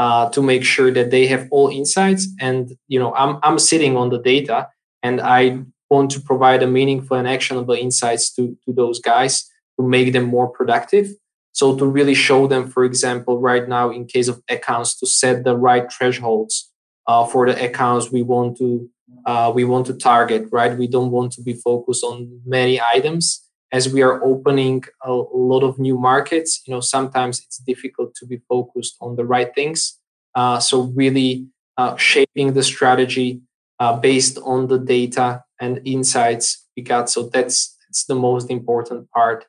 uh, 0.00 0.28
to 0.30 0.42
make 0.42 0.64
sure 0.64 0.90
that 0.90 1.12
they 1.12 1.28
have 1.28 1.46
all 1.52 1.68
insights 1.68 2.26
and 2.40 2.76
you 2.88 2.98
know 2.98 3.14
I'm, 3.14 3.38
I'm 3.44 3.60
sitting 3.60 3.96
on 3.96 4.10
the 4.10 4.18
data 4.18 4.68
and 5.04 5.20
i 5.20 5.62
want 5.90 6.10
to 6.12 6.20
provide 6.20 6.62
a 6.62 6.66
meaningful 6.66 7.16
and 7.16 7.28
actionable 7.28 7.74
insights 7.74 8.32
to, 8.34 8.56
to 8.64 8.72
those 8.72 9.00
guys 9.00 9.50
to 9.78 9.86
make 9.86 10.12
them 10.12 10.24
more 10.24 10.48
productive. 10.48 11.08
So 11.52 11.76
to 11.76 11.86
really 11.86 12.14
show 12.14 12.46
them 12.46 12.68
for 12.68 12.84
example 12.84 13.38
right 13.38 13.68
now 13.68 13.90
in 13.90 14.06
case 14.06 14.28
of 14.28 14.42
accounts 14.50 14.98
to 14.98 15.06
set 15.06 15.44
the 15.44 15.56
right 15.56 15.90
thresholds 15.92 16.72
uh, 17.06 17.26
for 17.26 17.46
the 17.46 17.64
accounts 17.64 18.10
we 18.10 18.22
want 18.22 18.56
to 18.58 18.88
uh, 19.26 19.52
we 19.54 19.64
want 19.64 19.86
to 19.86 19.94
target 19.94 20.48
right? 20.50 20.76
We 20.76 20.88
don't 20.88 21.10
want 21.10 21.32
to 21.32 21.42
be 21.42 21.54
focused 21.54 22.02
on 22.02 22.40
many 22.44 22.80
items 22.80 23.44
as 23.74 23.92
we 23.92 24.02
are 24.02 24.24
opening 24.24 24.84
a 25.04 25.12
lot 25.12 25.64
of 25.64 25.80
new 25.80 25.98
markets, 25.98 26.62
you 26.64 26.72
know, 26.72 26.80
sometimes 26.80 27.40
it's 27.40 27.58
difficult 27.58 28.14
to 28.14 28.24
be 28.24 28.40
focused 28.48 28.96
on 29.00 29.16
the 29.16 29.24
right 29.24 29.52
things. 29.52 29.98
Uh, 30.34 30.60
so 30.60 30.92
really 30.94 31.48
uh, 31.76 31.96
shaping 31.96 32.52
the 32.52 32.62
strategy 32.62 33.40
uh, 33.80 33.96
based 33.96 34.38
on 34.44 34.68
the 34.68 34.78
data 34.78 35.42
and 35.60 35.80
insights 35.84 36.66
we 36.76 36.82
got. 36.82 37.10
So 37.10 37.28
that's 37.32 37.76
that's 37.86 38.04
the 38.04 38.14
most 38.14 38.50
important 38.50 39.10
part 39.10 39.46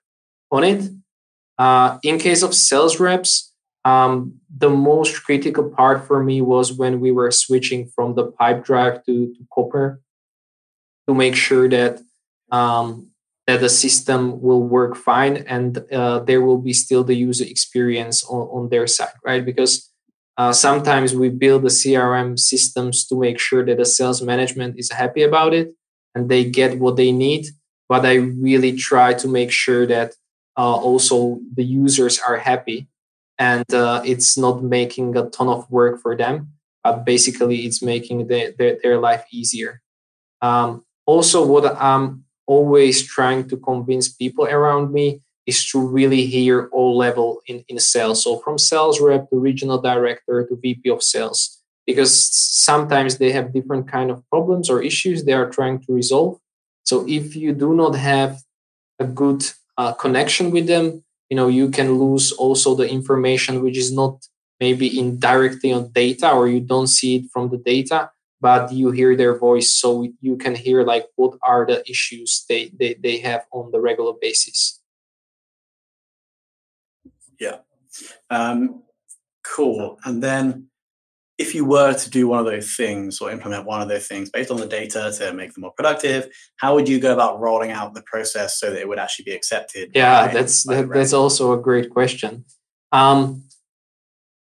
on 0.52 0.64
it. 0.64 0.90
Uh, 1.58 1.98
in 2.04 2.20
case 2.20 2.44
of 2.44 2.54
sales 2.54 3.00
reps, 3.00 3.54
um, 3.86 4.34
the 4.56 4.70
most 4.70 5.24
critical 5.24 5.70
part 5.70 6.06
for 6.08 6.24
me 6.24 6.42
was 6.42 6.74
when 6.74 7.00
we 7.00 7.12
were 7.12 7.32
switching 7.32 7.88
from 7.96 8.16
the 8.16 8.32
Pipedrive 8.32 9.06
to, 9.06 9.34
to 9.34 9.48
Copper 9.54 10.02
to 11.08 11.14
make 11.14 11.36
sure 11.36 11.70
that 11.70 12.00
um, 12.52 13.12
that 13.48 13.60
the 13.60 13.70
system 13.70 14.42
will 14.42 14.64
work 14.64 14.96
fine 14.96 15.38
and 15.48 15.78
uh, 15.92 16.20
there 16.20 16.42
will 16.42 16.58
be 16.58 16.74
still 16.74 17.04
the 17.04 17.14
user 17.14 17.46
experience 17.46 18.24
on, 18.26 18.48
on 18.48 18.70
their 18.70 18.88
side 18.88 19.14
right 19.24 19.46
because 19.46 19.92
uh, 20.38 20.52
sometimes 20.52 21.14
we 21.14 21.30
build 21.30 21.62
the 21.62 21.70
crm 21.70 22.38
systems 22.38 23.06
to 23.06 23.20
make 23.20 23.40
sure 23.40 23.64
that 23.66 23.78
the 23.78 23.86
sales 23.86 24.22
management 24.22 24.76
is 24.78 24.92
happy 24.92 25.22
about 25.22 25.54
it 25.54 25.74
and 26.15 26.29
they 26.29 26.43
get 26.50 26.79
what 26.79 26.95
they 26.95 27.12
need 27.12 27.48
but 27.88 28.05
i 28.05 28.15
really 28.15 28.74
try 28.74 29.13
to 29.13 29.27
make 29.27 29.51
sure 29.51 29.86
that 29.86 30.13
uh, 30.57 30.75
also 30.75 31.39
the 31.53 31.63
users 31.63 32.19
are 32.19 32.38
happy 32.38 32.88
and 33.38 33.65
uh, 33.74 34.01
it's 34.05 34.38
not 34.38 34.63
making 34.63 35.15
a 35.17 35.29
ton 35.29 35.50
of 35.50 35.69
work 35.69 36.01
for 36.01 36.15
them 36.15 36.50
but 36.84 37.03
basically 37.03 37.65
it's 37.65 37.81
making 37.81 38.27
the, 38.27 38.55
the, 38.57 38.79
their 38.81 38.98
life 38.98 39.25
easier 39.31 39.81
um, 40.41 40.84
also 41.05 41.45
what 41.45 41.65
i'm 41.79 42.24
always 42.48 43.05
trying 43.05 43.48
to 43.50 43.57
convince 43.57 44.07
people 44.07 44.45
around 44.45 44.91
me 44.91 45.22
is 45.45 45.65
to 45.69 45.79
really 45.79 46.25
hear 46.25 46.69
all 46.72 46.98
level 46.98 47.41
in, 47.48 47.63
in 47.67 47.79
sales. 47.79 48.24
So 48.24 48.39
from 48.39 48.57
sales 48.57 49.00
rep 49.00 49.29
to 49.29 49.39
regional 49.39 49.81
director 49.81 50.45
to 50.48 50.55
VP 50.55 50.89
of 50.89 51.03
sales, 51.03 51.62
because 51.86 52.13
sometimes 52.13 53.18
they 53.18 53.32
have 53.32 53.54
different 53.54 53.88
kind 53.88 54.10
of 54.10 54.27
problems 54.30 54.70
or 54.70 54.82
issues 54.82 55.24
they 55.24 55.34
are 55.34 55.50
trying 55.50 55.80
to 55.84 55.94
resolve. 55.94 56.39
So 56.84 57.06
if 57.08 57.36
you 57.36 57.54
do 57.54 57.75
not 57.75 57.96
have 57.96 58.42
a 59.00 59.06
good 59.06 59.44
uh, 59.77 59.94
connection 59.94 60.51
with 60.51 60.68
them, 60.68 61.04
you 61.30 61.36
know, 61.36 61.48
you 61.48 61.70
can 61.70 61.98
lose 62.00 62.32
also 62.32 62.75
the 62.75 62.89
information 62.89 63.63
which 63.63 63.77
is 63.77 63.92
not 63.92 64.27
maybe 64.60 64.98
indirectly 64.98 65.72
on 65.72 65.92
data 65.92 66.32
or 66.32 66.48
you 66.48 66.60
don't 66.60 66.88
see 66.88 67.18
it 67.18 67.25
from 67.32 67.50
the 67.50 67.58
data 67.58 68.10
but 68.42 68.72
you 68.72 68.92
hear 68.92 69.15
their 69.15 69.38
voice 69.38 69.74
so 69.74 70.08
you 70.22 70.38
can 70.38 70.56
hear 70.56 70.84
like 70.84 71.08
what 71.15 71.34
are 71.42 71.65
the 71.65 71.82
issues 71.89 72.46
they 72.48 72.72
they, 72.80 72.94
they 72.94 73.18
have 73.18 73.46
on 73.51 73.72
the 73.72 73.80
regular 73.80 74.13
basis. 74.22 74.82
Yeah. 77.39 77.58
Um, 78.30 78.84
cool. 79.44 80.00
And 80.06 80.22
then 80.22 80.68
if 81.38 81.54
you 81.54 81.65
were 81.65 81.94
to 81.94 82.10
do 82.10 82.27
one 82.27 82.39
of 82.39 82.46
those 82.46 82.75
things 82.75 83.20
or 83.20 83.30
implement 83.30 83.65
one 83.65 83.82
of 83.82 83.89
those 83.89 84.08
things 84.08 84.30
based 84.30 84.51
on 84.51 84.58
the 84.58 84.65
data 84.65 85.13
to 85.18 85.34
make 85.34 85.54
them 85.54 85.62
more 85.62 85.72
productive 85.72 86.27
how 86.58 86.74
would 86.75 86.88
you 86.88 87.00
go 87.00 87.13
about 87.13 87.39
rolling 87.39 87.72
out 87.72 87.94
the 87.94 88.01
process 88.04 88.60
so 88.60 88.70
that 88.72 88.80
it 88.80 88.88
would 88.88 89.00
actually 89.00 89.25
be 89.25 89.34
accepted 89.34 89.92
yeah 89.94 90.27
by, 90.27 90.34
that's 90.34 90.63
by 90.63 90.75
that, 90.75 90.89
that's 90.89 91.13
also 91.13 91.54
a 91.54 91.58
great 91.58 91.89
question 91.89 92.46
um, 92.92 93.44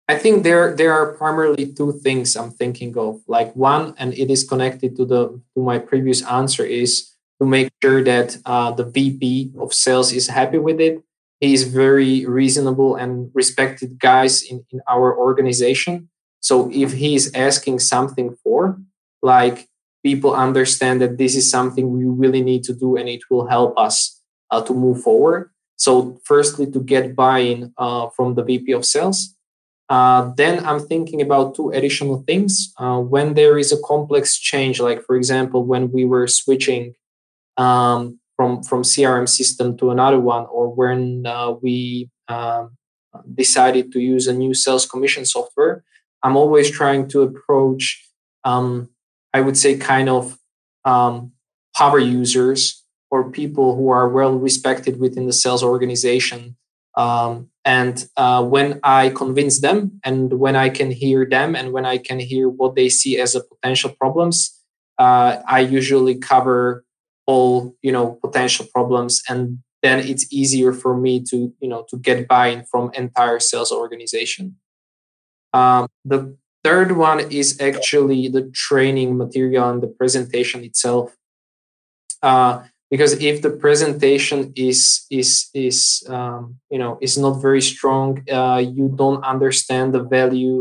I 0.09 0.17
think 0.17 0.45
there 0.45 0.75
there 0.77 0.93
are 0.93 1.15
primarily 1.15 1.73
two 1.73 1.93
things 1.93 2.37
I'm 2.37 2.53
thinking 2.53 2.97
of. 2.97 3.21
Like 3.27 3.55
one, 3.57 3.95
and 3.99 4.15
it 4.15 4.31
is 4.31 4.45
connected 4.45 4.95
to 4.97 5.05
the 5.05 5.41
to 5.55 5.61
my 5.61 5.79
previous 5.79 6.23
answer, 6.23 6.65
is 6.65 7.11
to 7.41 7.47
make 7.47 7.73
sure 7.83 8.05
that 8.05 8.39
uh, 8.47 8.71
the 8.71 8.85
VP 8.85 9.53
of 9.59 9.75
sales 9.75 10.13
is 10.13 10.29
happy 10.29 10.59
with 10.59 10.81
it. 10.81 11.03
He 11.41 11.53
is 11.53 11.65
very 11.65 12.25
reasonable 12.25 12.95
and 12.95 13.31
respected 13.35 13.99
guys 13.99 14.43
in, 14.43 14.65
in 14.71 14.81
our 14.89 15.15
organization. 15.17 16.09
So 16.41 16.71
if 16.73 16.93
he 16.93 17.15
is 17.15 17.31
asking 17.35 17.81
something 17.81 18.37
for, 18.43 18.79
like 19.23 19.69
people 20.03 20.35
understand 20.35 21.01
that 21.01 21.19
this 21.19 21.35
is 21.35 21.51
something 21.51 21.91
we 21.91 22.05
really 22.05 22.43
need 22.43 22.63
to 22.65 22.73
do 22.73 22.97
and 22.97 23.09
it 23.09 23.23
will 23.31 23.47
help 23.47 23.79
us 23.79 24.21
uh, 24.51 24.63
to 24.63 24.73
move 24.73 25.03
forward. 25.03 25.51
So 25.77 26.21
firstly, 26.25 26.71
to 26.71 26.81
get 26.81 27.17
buy-in 27.17 27.75
uh, 27.77 28.09
from 28.11 28.35
the 28.35 28.45
VP 28.45 28.73
of 28.73 28.85
sales 28.85 29.37
uh, 29.89 30.33
then 30.37 30.65
I'm 30.65 30.81
thinking 30.81 31.21
about 31.23 31.55
two 31.55 31.71
additional 31.71 32.23
things. 32.27 32.73
Uh, 32.77 32.99
when 32.99 33.35
there 33.35 33.57
is 33.59 33.73
a 33.73 33.81
complex 33.83 34.39
change, 34.39 34.81
like 34.81 35.03
for 35.05 35.17
example, 35.17 35.65
when 35.65 35.93
we 35.93 36.05
were 36.05 36.27
switching 36.27 36.95
um, 37.57 38.19
from 38.35 38.63
from 38.63 38.83
CRM 38.83 39.29
system 39.29 39.77
to 39.79 39.91
another 39.91 40.19
one, 40.19 40.47
or 40.47 40.75
when 40.75 41.25
uh, 41.27 41.53
we 41.53 42.11
um, 42.29 42.77
decided 43.35 43.93
to 43.93 44.01
use 44.01 44.27
a 44.27 44.33
new 44.33 44.55
sales 44.55 44.87
commission 44.87 45.25
software, 45.25 45.85
I'm 46.23 46.37
always 46.37 46.71
trying 46.71 47.09
to 47.09 47.23
approach, 47.23 48.05
um, 48.45 48.89
I 49.33 49.41
would 49.41 49.57
say, 49.57 49.77
kind 49.77 50.09
of 50.09 50.39
um, 50.85 51.33
power 51.77 51.99
users 51.99 52.83
or 53.11 53.31
people 53.31 53.77
who 53.77 53.91
are 53.91 54.09
well 54.09 54.35
respected 54.39 54.99
within 54.99 55.27
the 55.27 55.33
sales 55.33 55.63
organization 55.63 56.57
um, 56.97 57.51
and 57.65 58.07
uh, 58.17 58.43
when 58.45 58.81
I 58.83 59.11
convince 59.11 59.61
them, 59.61 60.01
and 60.03 60.33
when 60.35 60.57
I 60.57 60.71
can 60.71 60.91
hear 60.91 61.27
them, 61.29 61.55
and 61.55 61.73
when 61.73 61.85
I 61.85 61.99
can 61.99 62.19
hear 62.19 62.49
what 62.49 62.75
they 62.75 62.89
see 62.89 63.19
as 63.21 63.35
a 63.35 63.43
potential 63.43 63.91
problems, 63.91 64.59
uh, 64.99 65.39
I 65.47 65.61
usually 65.61 66.17
cover 66.17 66.85
all 67.27 67.77
you 67.83 67.93
know 67.93 68.19
potential 68.23 68.67
problems, 68.73 69.23
and 69.29 69.59
then 69.83 69.99
it's 69.99 70.33
easier 70.33 70.73
for 70.73 70.97
me 70.97 71.23
to 71.25 71.53
you 71.61 71.69
know 71.69 71.85
to 71.91 71.99
get 71.99 72.29
buy-in 72.29 72.65
from 72.65 72.91
entire 72.95 73.41
sales 73.41 73.73
organization. 73.73 74.57
Um, 75.57 75.83
the 76.13 76.21
third 76.67 76.91
one 77.09 77.21
is 77.41 77.49
actually 77.61 78.23
the 78.37 78.45
training 78.65 79.11
material 79.17 79.65
and 79.71 79.81
the 79.83 79.93
presentation 80.01 80.59
itself. 80.69 81.07
Uh, 82.23 82.53
because 82.91 83.13
if 83.31 83.37
the 83.43 83.51
presentation 83.65 84.39
is 84.69 85.07
is 85.11 85.31
is 85.55 85.77
um, 86.17 86.41
you 86.73 86.79
know 86.83 86.93
is 87.07 87.15
not 87.25 87.35
very 87.47 87.63
strong 87.73 88.09
uh, 88.39 88.61
you 88.77 88.87
don't 89.03 89.23
understand 89.35 89.87
the 89.93 90.05
value 90.19 90.59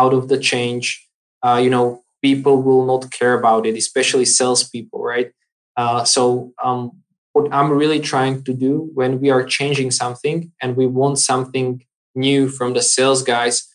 out 0.00 0.12
of 0.18 0.28
the 0.30 0.38
change 0.50 1.08
uh, 1.42 1.60
you 1.62 1.70
know, 1.70 2.02
people 2.22 2.62
will 2.62 2.84
not 2.84 3.10
care 3.10 3.34
about 3.34 3.66
it, 3.66 3.76
especially 3.76 4.24
salespeople, 4.24 5.02
right? 5.02 5.30
Uh, 5.76 6.04
so 6.04 6.52
um, 6.62 6.90
what 7.32 7.52
I'm 7.52 7.70
really 7.70 8.00
trying 8.00 8.42
to 8.44 8.52
do 8.52 8.90
when 8.94 9.20
we 9.20 9.30
are 9.30 9.44
changing 9.44 9.92
something 9.92 10.52
and 10.60 10.76
we 10.76 10.86
want 10.86 11.18
something 11.18 11.84
new 12.14 12.48
from 12.48 12.74
the 12.74 12.82
sales 12.82 13.22
guys, 13.22 13.68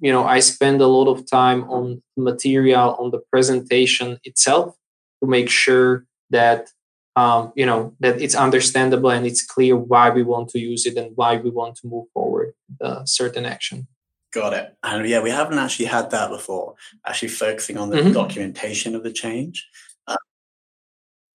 you 0.00 0.12
know, 0.12 0.24
I 0.24 0.40
spend 0.40 0.80
a 0.80 0.86
lot 0.86 1.08
of 1.08 1.28
time 1.28 1.60
on 1.70 2.02
material 2.16 2.96
on 2.98 3.10
the 3.10 3.20
presentation 3.32 4.18
itself 4.24 4.76
to 5.20 5.28
make 5.28 5.50
sure 5.50 6.06
that 6.30 6.70
um, 7.16 7.52
you 7.56 7.66
know 7.66 7.94
that 8.00 8.20
it's 8.20 8.34
understandable 8.34 9.10
and 9.10 9.26
it's 9.26 9.44
clear 9.44 9.76
why 9.76 10.10
we 10.10 10.22
want 10.22 10.50
to 10.50 10.58
use 10.58 10.86
it 10.86 10.96
and 10.96 11.16
why 11.16 11.36
we 11.36 11.50
want 11.50 11.76
to 11.76 11.88
move 11.88 12.06
forward 12.14 12.54
a 12.80 13.06
certain 13.06 13.44
action. 13.44 13.88
Got 14.32 14.52
it. 14.52 14.76
And 14.82 15.08
yeah, 15.08 15.22
we 15.22 15.30
haven't 15.30 15.58
actually 15.58 15.86
had 15.86 16.10
that 16.10 16.30
before. 16.30 16.74
Actually, 17.06 17.28
focusing 17.28 17.78
on 17.78 17.90
the 17.90 17.96
mm-hmm. 17.96 18.12
documentation 18.12 18.94
of 18.94 19.02
the 19.02 19.12
change 19.12 19.66
uh, 20.06 20.16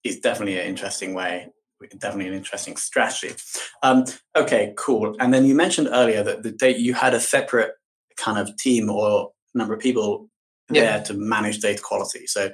is 0.03 0.19
definitely 0.19 0.59
an 0.59 0.67
interesting 0.67 1.13
way. 1.13 1.49
Definitely 1.97 2.29
an 2.29 2.37
interesting 2.37 2.77
strategy. 2.77 3.35
Um, 3.81 4.05
okay, 4.37 4.73
cool. 4.77 5.17
And 5.19 5.33
then 5.33 5.45
you 5.45 5.53
mentioned 5.53 5.89
earlier 5.91 6.23
that 6.23 6.43
the 6.43 6.51
date 6.51 6.77
you 6.77 6.93
had 6.93 7.13
a 7.13 7.19
separate 7.19 7.73
kind 8.17 8.37
of 8.37 8.55
team 8.57 8.89
or 8.89 9.31
number 9.53 9.73
of 9.73 9.79
people 9.79 10.29
yeah. 10.69 10.83
there 10.83 11.03
to 11.05 11.13
manage 11.13 11.59
data 11.59 11.81
quality. 11.81 12.27
So, 12.27 12.51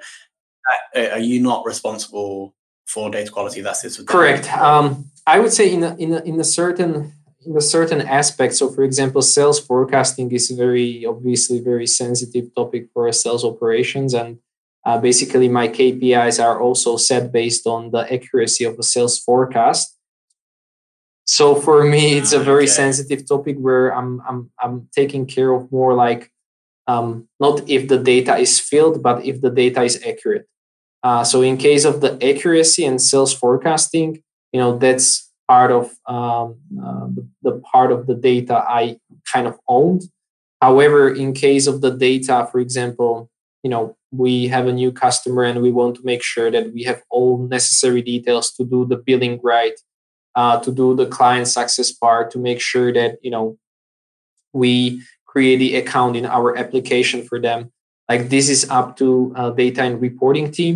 uh, 0.95 1.07
are 1.11 1.19
you 1.19 1.41
not 1.41 1.65
responsible 1.65 2.55
for 2.87 3.09
data 3.09 3.31
quality? 3.31 3.61
That's 3.61 3.83
it. 3.83 4.07
Correct. 4.07 4.51
Um, 4.53 5.11
I 5.25 5.39
would 5.39 5.53
say 5.53 5.73
in 5.73 5.83
a, 5.83 5.95
in 5.95 6.13
a, 6.13 6.19
in 6.21 6.39
a 6.39 6.43
certain 6.43 7.13
in 7.45 7.55
a 7.55 7.61
certain 7.61 8.01
aspect. 8.01 8.53
So, 8.55 8.69
for 8.69 8.83
example, 8.83 9.21
sales 9.21 9.59
forecasting 9.59 10.31
is 10.31 10.51
very 10.51 11.05
obviously 11.05 11.59
very 11.61 11.87
sensitive 11.87 12.53
topic 12.55 12.89
for 12.93 13.11
sales 13.11 13.45
operations, 13.45 14.13
and 14.13 14.39
uh, 14.85 14.99
basically 14.99 15.47
my 15.47 15.67
KPIs 15.67 16.43
are 16.43 16.59
also 16.59 16.97
set 16.97 17.31
based 17.31 17.65
on 17.65 17.91
the 17.91 18.11
accuracy 18.11 18.65
of 18.65 18.77
a 18.77 18.83
sales 18.83 19.17
forecast. 19.19 19.95
So 21.29 21.53
for 21.53 21.83
me, 21.83 22.17
it's 22.17 22.33
a 22.33 22.39
very 22.39 22.63
okay. 22.63 22.81
sensitive 22.81 23.27
topic 23.27 23.55
where 23.59 23.93
I'm 23.93 24.19
I'm 24.27 24.49
I'm 24.59 24.89
taking 24.91 25.27
care 25.27 25.51
of 25.53 25.71
more 25.71 25.93
like 25.93 26.31
um, 26.87 27.27
not 27.39 27.69
if 27.69 27.87
the 27.87 27.99
data 27.99 28.35
is 28.37 28.59
filled, 28.59 29.03
but 29.03 29.23
if 29.23 29.39
the 29.39 29.51
data 29.51 29.83
is 29.83 30.01
accurate. 30.03 30.47
Uh, 31.03 31.23
so 31.23 31.43
in 31.43 31.55
case 31.57 31.85
of 31.85 32.01
the 32.01 32.17
accuracy 32.17 32.83
and 32.83 32.99
sales 32.99 33.31
forecasting, 33.31 34.23
you 34.51 34.59
know 34.59 34.79
that's 34.79 35.29
part 35.47 35.69
of 35.69 35.85
um, 36.07 36.57
uh, 36.83 37.05
the, 37.13 37.23
the, 37.43 37.61
part 37.71 37.91
of 37.91 38.07
the 38.07 38.15
data 38.15 38.65
I 38.67 38.97
kind 39.31 39.45
of 39.45 39.55
owned. 39.67 40.01
However, 40.63 41.13
in 41.13 41.33
case 41.33 41.67
of 41.67 41.81
the 41.81 41.91
data, 41.91 42.49
for 42.51 42.59
example, 42.59 43.29
you 43.61 43.69
know 43.69 43.95
we 44.11 44.47
have 44.47 44.65
a 44.65 44.73
new 44.73 44.91
customer 44.91 45.43
and 45.43 45.61
we 45.61 45.71
want 45.71 45.97
to 45.97 46.01
make 46.03 46.23
sure 46.23 46.49
that 46.49 46.73
we 46.73 46.81
have 46.89 47.03
all 47.11 47.37
necessary 47.37 48.01
details 48.01 48.51
to 48.53 48.65
do 48.65 48.83
the 48.83 48.97
billing 48.97 49.39
right, 49.43 49.77
uh, 50.39 50.55
to 50.63 50.71
do 50.71 50.95
the 50.95 51.07
client 51.17 51.47
success 51.47 51.91
part, 51.91 52.31
to 52.31 52.37
make 52.39 52.61
sure 52.71 52.89
that 52.99 53.11
you 53.25 53.31
know 53.35 53.45
we 54.53 55.01
create 55.31 55.57
the 55.57 55.75
account 55.81 56.15
in 56.15 56.25
our 56.25 56.57
application 56.63 57.19
for 57.27 57.37
them. 57.47 57.59
Like 58.07 58.29
this 58.29 58.47
is 58.49 58.61
up 58.69 58.97
to 58.97 59.33
uh, 59.35 59.49
data 59.51 59.83
and 59.83 60.01
reporting 60.01 60.51
team. 60.51 60.75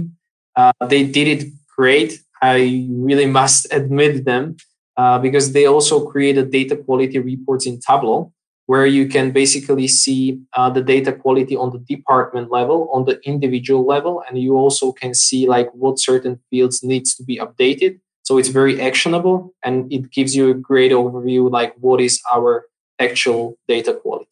Uh, 0.56 0.74
they 0.94 1.04
did 1.18 1.28
it 1.36 1.42
great 1.76 2.20
I 2.44 2.88
really 2.92 3.26
must 3.40 3.72
admit 3.72 4.26
them 4.26 4.58
uh, 4.98 5.18
because 5.18 5.54
they 5.54 5.66
also 5.66 6.06
created 6.06 6.52
data 6.52 6.76
quality 6.76 7.18
reports 7.20 7.66
in 7.66 7.80
Tableau, 7.80 8.34
where 8.66 8.86
you 8.86 9.08
can 9.08 9.32
basically 9.32 9.88
see 9.88 10.40
uh, 10.56 10.70
the 10.70 10.84
data 10.84 11.14
quality 11.14 11.56
on 11.56 11.72
the 11.72 11.80
department 11.80 12.52
level, 12.52 12.90
on 12.94 13.06
the 13.06 13.20
individual 13.24 13.86
level, 13.86 14.22
and 14.28 14.38
you 14.38 14.56
also 14.56 14.92
can 14.92 15.14
see 15.14 15.48
like 15.48 15.70
what 15.74 16.00
certain 16.00 16.40
fields 16.50 16.84
needs 16.84 17.16
to 17.16 17.24
be 17.24 17.38
updated. 17.40 18.00
So 18.24 18.38
it's 18.38 18.48
very 18.48 18.80
actionable 18.82 19.54
and 19.64 19.92
it 19.92 20.10
gives 20.12 20.36
you 20.36 20.50
a 20.50 20.54
great 20.54 20.92
overview 20.92 21.52
like 21.52 21.76
what 21.76 22.00
is 22.00 22.22
our 22.34 22.66
actual 23.00 23.58
data 23.68 23.94
quality. 23.94 24.30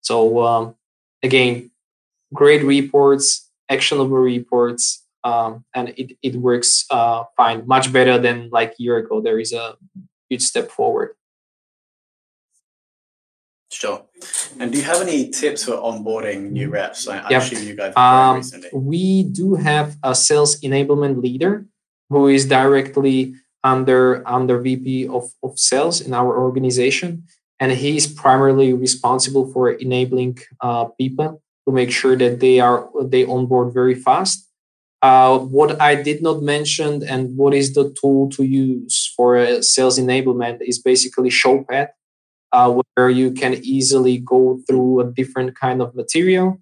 So 0.00 0.42
um, 0.42 0.74
again, 1.22 1.70
great 2.32 2.64
reports, 2.64 3.50
actionable 3.68 4.16
reports, 4.16 5.04
um, 5.24 5.64
and 5.74 5.90
it, 5.90 6.16
it 6.22 6.36
works 6.36 6.86
uh, 6.90 7.24
fine, 7.36 7.66
much 7.66 7.92
better 7.92 8.18
than 8.18 8.48
like 8.50 8.72
a 8.72 8.82
year 8.82 8.96
ago. 8.96 9.20
There 9.20 9.38
is 9.38 9.52
a 9.52 9.76
huge 10.30 10.42
step 10.42 10.70
forward. 10.70 11.14
Sure. 13.70 14.06
And 14.58 14.72
do 14.72 14.78
you 14.78 14.84
have 14.84 15.02
any 15.02 15.28
tips 15.28 15.64
for 15.64 15.72
onboarding 15.72 16.52
new 16.52 16.70
reps? 16.70 17.06
I, 17.06 17.18
I 17.18 17.30
yep. 17.30 17.42
assume 17.42 17.68
you 17.68 17.74
guys 17.76 17.92
um, 17.96 18.36
recently. 18.36 18.70
We 18.72 19.24
do 19.24 19.56
have 19.56 19.96
a 20.02 20.14
sales 20.14 20.58
enablement 20.62 21.22
leader 21.22 21.66
who 22.10 22.28
is 22.28 22.46
directly 22.46 23.34
under 23.64 24.26
under 24.26 24.58
VP 24.60 25.08
of, 25.08 25.30
of 25.42 25.58
sales 25.58 26.00
in 26.00 26.14
our 26.14 26.38
organization. 26.38 27.24
And 27.60 27.72
he 27.72 27.96
is 27.96 28.06
primarily 28.06 28.72
responsible 28.72 29.52
for 29.52 29.70
enabling 29.70 30.38
uh, 30.60 30.84
people 31.00 31.42
to 31.66 31.74
make 31.74 31.90
sure 31.90 32.16
that 32.16 32.40
they 32.40 32.60
are 32.60 32.88
they 33.02 33.24
onboard 33.24 33.74
very 33.74 33.94
fast 33.94 34.48
uh, 35.02 35.38
what 35.38 35.80
I 35.80 35.94
did 35.94 36.22
not 36.22 36.42
mention 36.42 37.02
and 37.04 37.36
what 37.36 37.54
is 37.54 37.74
the 37.74 37.94
tool 38.00 38.28
to 38.30 38.42
use 38.44 39.12
for 39.16 39.62
sales 39.62 39.98
enablement 39.98 40.58
is 40.60 40.78
basically 40.78 41.30
Showpad, 41.30 41.88
uh, 42.52 42.80
where 42.94 43.10
you 43.10 43.30
can 43.30 43.54
easily 43.62 44.18
go 44.18 44.60
through 44.66 45.00
a 45.00 45.12
different 45.12 45.56
kind 45.56 45.80
of 45.80 45.94
material. 45.94 46.60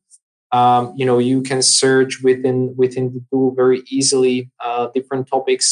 Um, 0.57 0.95
you 0.97 1.05
know, 1.05 1.19
you 1.19 1.43
can 1.43 1.61
search 1.61 2.13
within 2.23 2.59
within 2.83 3.07
the 3.15 3.23
tool 3.29 3.49
very 3.63 3.81
easily 3.97 4.37
uh, 4.65 4.85
different 4.95 5.25
topics. 5.35 5.67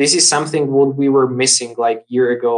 This 0.00 0.12
is 0.14 0.28
something 0.28 0.62
what 0.76 0.90
we 1.00 1.08
were 1.08 1.28
missing 1.42 1.74
like 1.78 2.04
year 2.16 2.28
ago 2.36 2.56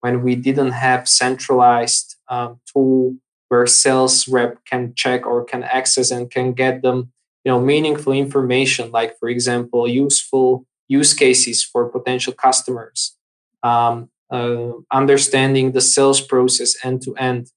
when 0.00 0.22
we 0.22 0.34
didn't 0.36 0.72
have 0.72 1.02
centralized 1.22 2.16
um, 2.28 2.60
tool 2.70 3.14
where 3.48 3.66
sales 3.66 4.28
rep 4.28 4.64
can 4.64 4.94
check 4.94 5.26
or 5.26 5.44
can 5.44 5.62
access 5.64 6.10
and 6.10 6.30
can 6.30 6.52
get 6.52 6.82
them 6.82 7.12
you 7.44 7.50
know 7.50 7.60
meaningful 7.60 8.12
information 8.12 8.90
like 8.90 9.18
for 9.18 9.28
example 9.28 9.88
useful 9.88 10.64
use 10.88 11.12
cases 11.14 11.64
for 11.64 11.88
potential 11.88 12.32
customers 12.32 13.16
um, 13.62 14.10
uh, 14.30 14.70
understanding 14.92 15.72
the 15.72 15.80
sales 15.80 16.20
process 16.20 16.74
end 16.84 17.02
to 17.02 17.14
end 17.16 17.50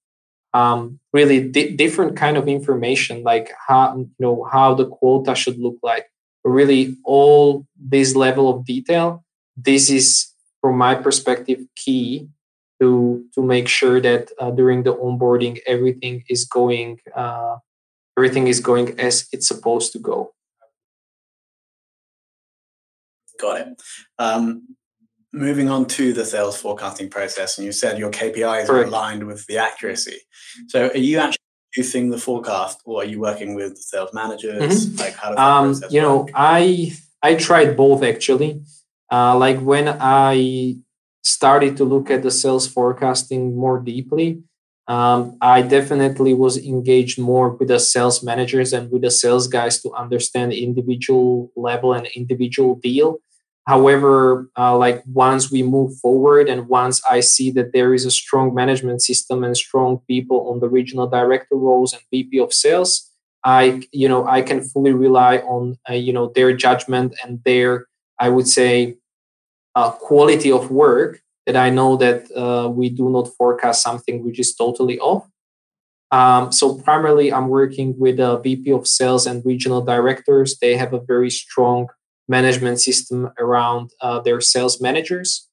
um, 0.54 0.98
really 1.12 1.48
di- 1.48 1.74
different 1.76 2.16
kind 2.16 2.36
of 2.36 2.48
information 2.48 3.22
like 3.22 3.50
how 3.68 3.96
you 3.96 4.10
know 4.18 4.44
how 4.50 4.74
the 4.74 4.86
quota 4.86 5.34
should 5.34 5.58
look 5.58 5.76
like 5.82 6.06
really 6.44 6.96
all 7.04 7.66
this 7.76 8.14
level 8.14 8.48
of 8.48 8.64
detail 8.64 9.24
this 9.56 9.90
is 9.90 10.32
from 10.60 10.76
my 10.76 10.94
perspective 10.94 11.60
key 11.76 12.28
to 12.80 13.24
to 13.34 13.42
make 13.42 13.68
sure 13.68 14.00
that 14.00 14.30
uh, 14.38 14.50
during 14.50 14.82
the 14.82 14.94
onboarding 14.94 15.58
everything 15.66 16.24
is 16.28 16.44
going 16.44 16.98
uh, 17.14 17.56
everything 18.16 18.46
is 18.46 18.60
going 18.60 18.98
as 19.00 19.28
it's 19.32 19.48
supposed 19.48 19.92
to 19.92 19.98
go. 19.98 20.34
Got 23.40 23.60
it. 23.60 23.82
Um, 24.18 24.76
moving 25.32 25.68
on 25.68 25.86
to 25.86 26.12
the 26.12 26.24
sales 26.24 26.60
forecasting 26.60 27.08
process, 27.08 27.58
and 27.58 27.64
you 27.64 27.72
said 27.72 27.98
your 27.98 28.10
KPIs 28.10 28.66
Correct. 28.66 28.70
are 28.70 28.82
aligned 28.84 29.26
with 29.26 29.46
the 29.46 29.58
accuracy. 29.58 30.18
So, 30.68 30.88
are 30.88 30.96
you 30.96 31.18
actually 31.18 31.38
using 31.76 32.10
the 32.10 32.18
forecast, 32.18 32.80
or 32.84 33.02
are 33.02 33.04
you 33.04 33.20
working 33.20 33.54
with 33.54 33.76
the 33.76 33.82
sales 33.82 34.12
managers? 34.12 34.86
Mm-hmm. 34.86 34.96
Like, 34.98 35.14
how 35.14 35.34
does 35.34 35.82
um, 35.82 35.90
you 35.90 36.00
know, 36.00 36.28
I 36.34 36.92
I 37.22 37.34
tried 37.36 37.76
both 37.76 38.02
actually. 38.02 38.62
Uh, 39.10 39.36
like 39.36 39.60
when 39.60 39.88
I 40.00 40.76
started 41.22 41.76
to 41.76 41.84
look 41.84 42.10
at 42.10 42.22
the 42.22 42.30
sales 42.30 42.66
forecasting 42.66 43.56
more 43.56 43.78
deeply, 43.78 44.42
um, 44.88 45.36
I 45.40 45.62
definitely 45.62 46.34
was 46.34 46.58
engaged 46.58 47.18
more 47.18 47.50
with 47.50 47.68
the 47.68 47.78
sales 47.78 48.22
managers 48.22 48.72
and 48.72 48.90
with 48.90 49.02
the 49.02 49.10
sales 49.10 49.46
guys 49.46 49.80
to 49.82 49.92
understand 49.92 50.52
individual 50.52 51.52
level 51.56 51.92
and 51.92 52.06
individual 52.16 52.76
deal. 52.76 53.18
However, 53.66 54.50
uh, 54.58 54.76
like 54.76 55.02
once 55.06 55.50
we 55.50 55.62
move 55.62 55.96
forward 55.98 56.48
and 56.48 56.68
once 56.68 57.00
I 57.08 57.20
see 57.20 57.50
that 57.52 57.72
there 57.72 57.94
is 57.94 58.04
a 58.04 58.10
strong 58.10 58.54
management 58.54 59.02
system 59.02 59.44
and 59.44 59.56
strong 59.56 60.00
people 60.08 60.50
on 60.50 60.58
the 60.58 60.68
regional 60.68 61.06
director 61.06 61.54
roles 61.54 61.92
and 61.92 62.02
VP 62.10 62.40
of 62.40 62.52
sales, 62.52 63.08
I 63.44 63.82
you 63.92 64.08
know 64.08 64.26
I 64.26 64.42
can 64.42 64.62
fully 64.62 64.92
rely 64.92 65.38
on 65.38 65.78
uh, 65.88 65.94
you 65.94 66.12
know 66.12 66.32
their 66.34 66.52
judgment 66.52 67.14
and 67.24 67.40
their 67.44 67.86
I 68.18 68.28
would 68.28 68.48
say 68.48 68.96
uh, 69.74 69.90
quality 69.92 70.50
of 70.50 70.70
work 70.70 71.20
that 71.46 71.56
I 71.56 71.70
know 71.70 71.96
that 71.96 72.30
uh, 72.36 72.68
we 72.68 72.88
do 72.88 73.10
not 73.10 73.28
forecast 73.36 73.82
something 73.82 74.24
which 74.24 74.38
is 74.38 74.54
totally 74.54 74.98
off. 74.98 75.26
Um, 76.10 76.52
so 76.52 76.74
primarily, 76.78 77.32
I'm 77.32 77.48
working 77.48 77.98
with 77.98 78.20
a 78.20 78.38
VP 78.38 78.70
of 78.72 78.86
sales 78.86 79.26
and 79.26 79.44
regional 79.46 79.80
directors. 79.80 80.58
They 80.60 80.76
have 80.76 80.92
a 80.92 81.00
very 81.00 81.30
strong 81.30 81.88
management 82.28 82.80
system 82.80 83.30
around 83.38 83.90
uh, 84.00 84.20
their 84.20 84.40
sales 84.40 84.80
managers. 84.80 85.48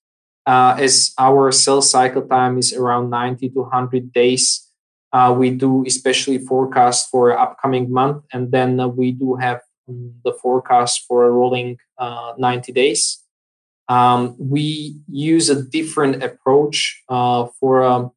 Uh, 0.45 0.75
as 0.79 1.13
our 1.19 1.51
sales 1.51 1.89
cycle 1.89 2.23
time 2.23 2.57
is 2.57 2.73
around 2.73 3.09
90 3.09 3.49
to 3.49 3.61
100 3.61 4.11
days, 4.13 4.69
uh, 5.11 5.35
we 5.37 5.49
do 5.49 5.83
especially 5.85 6.37
forecast 6.37 7.09
for 7.09 7.37
upcoming 7.37 7.91
month, 7.91 8.23
and 8.31 8.51
then 8.51 8.79
uh, 8.79 8.87
we 8.87 9.11
do 9.11 9.35
have 9.35 9.61
um, 9.87 10.13
the 10.23 10.33
forecast 10.33 11.05
for 11.07 11.25
a 11.25 11.31
rolling 11.31 11.77
uh, 11.97 12.33
90 12.37 12.71
days. 12.71 13.23
Um, 13.87 14.35
we 14.37 15.01
use 15.07 15.49
a 15.49 15.61
different 15.61 16.23
approach 16.23 17.01
uh, 17.09 17.47
for 17.59 17.83
um, 17.83 18.11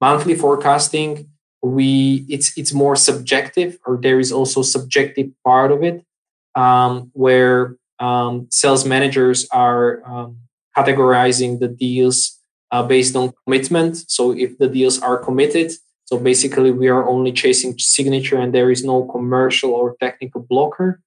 monthly 0.00 0.34
forecasting. 0.34 1.28
We 1.62 2.24
it's 2.30 2.56
it's 2.56 2.72
more 2.72 2.96
subjective, 2.96 3.78
or 3.84 3.98
there 4.00 4.18
is 4.18 4.32
also 4.32 4.62
subjective 4.62 5.28
part 5.44 5.70
of 5.70 5.82
it, 5.82 6.02
um, 6.54 7.10
where 7.12 7.76
um, 8.00 8.46
sales 8.50 8.84
managers 8.84 9.48
are 9.50 10.02
um, 10.06 10.38
categorizing 10.76 11.58
the 11.60 11.68
deals 11.68 12.38
uh, 12.70 12.82
based 12.82 13.16
on 13.16 13.32
commitment. 13.44 14.04
So 14.08 14.32
if 14.32 14.58
the 14.58 14.68
deals 14.68 15.00
are 15.00 15.16
committed, 15.16 15.72
so 16.08 16.16
basically, 16.18 16.70
we 16.70 16.88
are 16.88 17.06
only 17.06 17.32
chasing 17.32 17.78
signature 17.78 18.38
and 18.38 18.54
there 18.54 18.70
is 18.70 18.82
no 18.82 19.04
commercial 19.04 19.72
or 19.72 19.94
technical 20.00 20.40
blocker. 20.40 21.02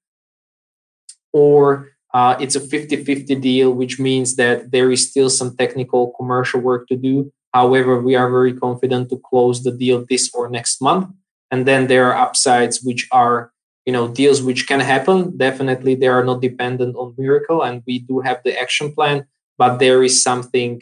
Or 1.33 1.89
uh, 2.13 2.35
it's 2.39 2.55
a 2.55 2.59
50 2.59 3.03
50 3.03 3.33
deal, 3.33 3.73
which 3.73 3.99
means 3.99 4.35
that 4.35 4.69
there 4.69 4.91
is 4.91 5.09
still 5.09 5.31
some 5.31 5.57
technical 5.57 6.11
commercial 6.11 6.61
work 6.61 6.87
to 6.89 6.95
do. 6.95 7.33
However, 7.51 7.99
we 7.99 8.13
are 8.15 8.29
very 8.29 8.53
confident 8.53 9.09
to 9.09 9.17
close 9.17 9.63
the 9.63 9.71
deal 9.71 10.05
this 10.07 10.29
or 10.35 10.51
next 10.51 10.83
month. 10.83 11.09
And 11.49 11.65
then 11.65 11.87
there 11.87 12.13
are 12.13 12.27
upsides, 12.27 12.83
which 12.83 13.07
are 13.11 13.51
you 13.85 13.93
know 13.93 14.07
deals 14.07 14.41
which 14.41 14.67
can 14.67 14.79
happen. 14.79 15.37
Definitely 15.37 15.95
they 15.95 16.07
are 16.07 16.23
not 16.23 16.41
dependent 16.41 16.95
on 16.95 17.15
miracle 17.17 17.63
and 17.63 17.83
we 17.87 17.99
do 17.99 18.19
have 18.19 18.41
the 18.43 18.59
action 18.59 18.93
plan 18.93 19.25
but 19.57 19.77
there 19.77 20.03
is 20.03 20.21
something 20.21 20.81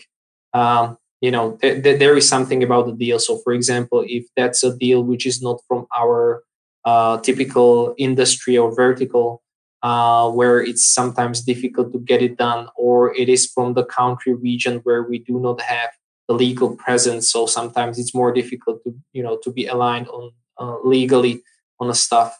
um, 0.53 0.97
you 1.21 1.31
know 1.31 1.57
th- 1.61 1.83
th- 1.83 1.99
there 1.99 2.15
is 2.17 2.27
something 2.27 2.63
about 2.63 2.87
the 2.87 2.93
deal. 2.93 3.19
So 3.19 3.37
for 3.43 3.53
example 3.53 4.03
if 4.07 4.25
that's 4.35 4.63
a 4.63 4.75
deal 4.75 5.03
which 5.03 5.25
is 5.25 5.41
not 5.41 5.61
from 5.67 5.85
our 5.97 6.43
uh, 6.85 7.19
typical 7.19 7.93
industry 7.97 8.57
or 8.57 8.73
vertical 8.73 9.43
uh, 9.83 10.29
where 10.29 10.59
it's 10.61 10.83
sometimes 10.83 11.41
difficult 11.41 11.91
to 11.93 11.99
get 11.99 12.21
it 12.21 12.37
done 12.37 12.67
or 12.75 13.15
it 13.15 13.29
is 13.29 13.45
from 13.47 13.73
the 13.73 13.83
country 13.85 14.33
region 14.33 14.79
where 14.83 15.03
we 15.03 15.19
do 15.19 15.39
not 15.39 15.61
have 15.61 15.89
the 16.27 16.33
legal 16.33 16.75
presence 16.75 17.31
so 17.31 17.45
sometimes 17.45 17.97
it's 17.97 18.13
more 18.13 18.31
difficult 18.31 18.83
to 18.83 18.93
you 19.13 19.23
know 19.23 19.37
to 19.43 19.51
be 19.51 19.65
aligned 19.65 20.07
on 20.09 20.31
uh, 20.59 20.77
legally 20.83 21.41
on 21.79 21.87
the 21.87 21.95
stuff 21.95 22.37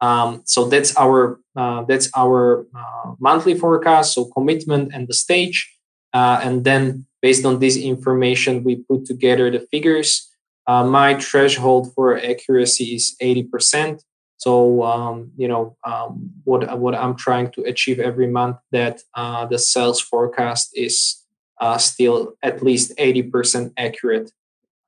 um, 0.00 0.42
so 0.44 0.68
that's 0.68 0.96
our 0.96 1.40
uh, 1.56 1.82
that's 1.84 2.08
our 2.16 2.66
uh, 2.74 3.12
monthly 3.18 3.54
forecast 3.54 4.14
so 4.14 4.24
commitment 4.26 4.92
and 4.94 5.08
the 5.08 5.14
stage 5.14 5.78
uh, 6.12 6.40
and 6.42 6.64
then 6.64 7.06
based 7.20 7.44
on 7.44 7.58
this 7.58 7.76
information, 7.76 8.64
we 8.64 8.76
put 8.76 9.04
together 9.04 9.50
the 9.50 9.60
figures. 9.60 10.30
Uh, 10.66 10.84
my 10.84 11.18
threshold 11.18 11.92
for 11.94 12.16
accuracy 12.18 12.94
is 12.94 13.16
80%. 13.22 14.02
So, 14.36 14.84
um, 14.84 15.32
you 15.36 15.48
know, 15.48 15.76
um, 15.84 16.30
what, 16.44 16.78
what 16.78 16.94
I'm 16.94 17.16
trying 17.16 17.50
to 17.52 17.62
achieve 17.62 17.98
every 17.98 18.28
month 18.28 18.58
that 18.70 19.00
uh, 19.14 19.46
the 19.46 19.58
sales 19.58 20.00
forecast 20.00 20.70
is 20.74 21.24
uh, 21.60 21.78
still 21.78 22.34
at 22.42 22.62
least 22.62 22.96
80% 22.96 23.72
accurate, 23.76 24.30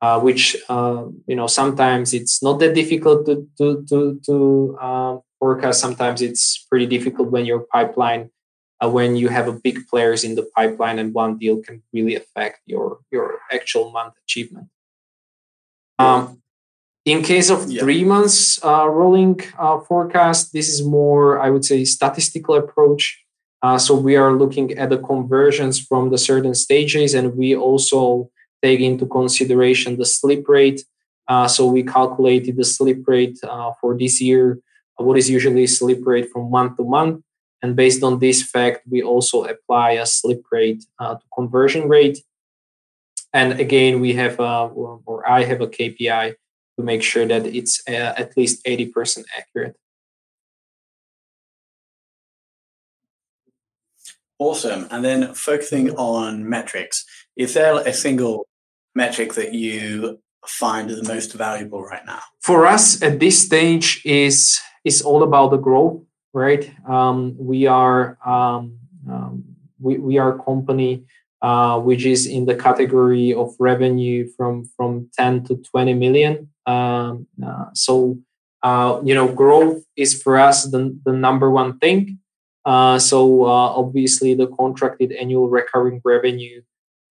uh, 0.00 0.18
which, 0.20 0.56
uh, 0.68 1.04
you 1.26 1.36
know, 1.36 1.46
sometimes 1.46 2.14
it's 2.14 2.42
not 2.42 2.58
that 2.60 2.74
difficult 2.74 3.26
to, 3.26 3.46
to, 3.58 3.84
to, 3.88 4.20
to 4.24 4.78
um, 4.80 5.20
forecast. 5.38 5.80
Sometimes 5.80 6.22
it's 6.22 6.66
pretty 6.70 6.86
difficult 6.86 7.30
when 7.30 7.44
your 7.44 7.60
pipeline 7.72 8.30
uh, 8.82 8.88
when 8.88 9.16
you 9.16 9.28
have 9.28 9.48
a 9.48 9.52
big 9.52 9.86
players 9.88 10.24
in 10.24 10.34
the 10.34 10.48
pipeline 10.56 10.98
and 10.98 11.12
one 11.12 11.36
deal 11.36 11.58
can 11.58 11.82
really 11.92 12.14
affect 12.14 12.60
your 12.66 13.00
your 13.10 13.40
actual 13.52 13.90
month 13.90 14.14
achievement. 14.24 14.68
Um, 15.98 16.40
in 17.04 17.22
case 17.22 17.50
of 17.50 17.70
yeah. 17.70 17.82
three 17.82 18.04
months 18.04 18.62
uh, 18.64 18.88
rolling 18.88 19.40
uh, 19.58 19.80
forecast, 19.80 20.52
this 20.52 20.68
is 20.68 20.82
more, 20.82 21.40
I 21.40 21.50
would 21.50 21.64
say, 21.64 21.84
statistical 21.84 22.54
approach. 22.56 23.22
Uh, 23.62 23.76
so 23.76 23.94
we 23.94 24.16
are 24.16 24.32
looking 24.32 24.72
at 24.78 24.88
the 24.88 24.98
conversions 24.98 25.78
from 25.78 26.08
the 26.10 26.16
certain 26.16 26.54
stages, 26.54 27.12
and 27.12 27.36
we 27.36 27.54
also 27.54 28.30
take 28.62 28.80
into 28.80 29.06
consideration 29.06 29.96
the 29.96 30.06
slip 30.06 30.48
rate. 30.48 30.84
Uh, 31.28 31.46
so 31.46 31.66
we 31.66 31.82
calculated 31.82 32.56
the 32.56 32.64
slip 32.64 33.06
rate 33.06 33.38
uh, 33.42 33.72
for 33.80 33.96
this 33.96 34.20
year. 34.20 34.58
What 34.96 35.16
is 35.16 35.30
usually 35.30 35.66
slip 35.66 36.06
rate 36.06 36.30
from 36.30 36.50
month 36.50 36.76
to 36.76 36.84
month? 36.84 37.22
And 37.62 37.76
based 37.76 38.02
on 38.02 38.18
this 38.18 38.42
fact, 38.42 38.82
we 38.90 39.02
also 39.02 39.44
apply 39.44 39.92
a 39.92 40.06
slip 40.06 40.42
rate 40.50 40.84
uh, 40.98 41.14
to 41.16 41.24
conversion 41.34 41.88
rate. 41.88 42.18
And 43.32 43.60
again, 43.60 44.00
we 44.00 44.14
have, 44.14 44.40
a, 44.40 44.66
or 44.66 45.28
I 45.28 45.44
have 45.44 45.60
a 45.60 45.68
KPI 45.68 46.34
to 46.76 46.84
make 46.84 47.02
sure 47.02 47.26
that 47.26 47.46
it's 47.46 47.82
uh, 47.88 48.14
at 48.16 48.36
least 48.36 48.64
80% 48.64 49.24
accurate. 49.36 49.76
Awesome. 54.38 54.88
And 54.90 55.04
then 55.04 55.34
focusing 55.34 55.90
on 55.96 56.48
metrics, 56.48 57.04
is 57.36 57.52
there 57.54 57.76
a 57.76 57.92
single 57.92 58.46
metric 58.94 59.34
that 59.34 59.54
you 59.54 60.18
find 60.46 60.90
the 60.90 61.04
most 61.04 61.32
valuable 61.34 61.82
right 61.82 62.04
now? 62.06 62.20
For 62.40 62.66
us 62.66 63.02
at 63.02 63.20
this 63.20 63.38
stage 63.38 64.02
is 64.04 64.58
is 64.84 65.02
all 65.02 65.22
about 65.22 65.50
the 65.50 65.58
growth 65.58 66.02
right? 66.32 66.70
Um, 66.88 67.36
we 67.38 67.66
are 67.66 68.18
um, 68.24 68.78
um, 69.08 69.44
we, 69.80 69.98
we 69.98 70.18
are 70.18 70.36
a 70.36 70.42
company 70.42 71.04
uh, 71.42 71.80
which 71.80 72.04
is 72.04 72.26
in 72.26 72.46
the 72.46 72.54
category 72.54 73.32
of 73.32 73.54
revenue 73.58 74.28
from 74.36 74.64
from 74.76 75.10
10 75.16 75.44
to 75.44 75.56
20 75.56 75.94
million. 75.94 76.48
Um, 76.66 77.26
uh, 77.44 77.66
so 77.74 78.18
uh, 78.62 79.00
you 79.04 79.14
know, 79.14 79.26
growth 79.26 79.82
is 79.96 80.22
for 80.22 80.38
us 80.38 80.64
the, 80.70 80.98
the 81.04 81.12
number 81.12 81.50
one 81.50 81.78
thing. 81.78 82.18
Uh, 82.66 82.98
so 82.98 83.44
uh, 83.46 83.72
obviously, 83.72 84.34
the 84.34 84.46
contracted 84.48 85.12
annual 85.12 85.48
recurring 85.48 86.00
revenue. 86.04 86.60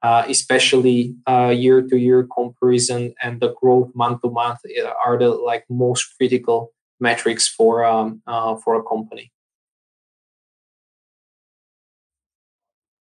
Uh, 0.02 0.24
especially 0.30 1.14
year 1.52 1.82
to 1.82 1.98
year 1.98 2.26
comparison 2.34 3.14
and 3.22 3.42
the 3.42 3.54
growth 3.60 3.92
month 3.94 4.22
to 4.22 4.30
month 4.30 4.60
are 5.06 5.20
the 5.20 5.28
like 5.28 5.66
most 5.70 6.16
critical 6.16 6.72
metrics 7.00 7.48
for 7.48 7.84
um, 7.84 8.22
uh, 8.28 8.56
for 8.56 8.76
a 8.76 8.84
company. 8.84 9.32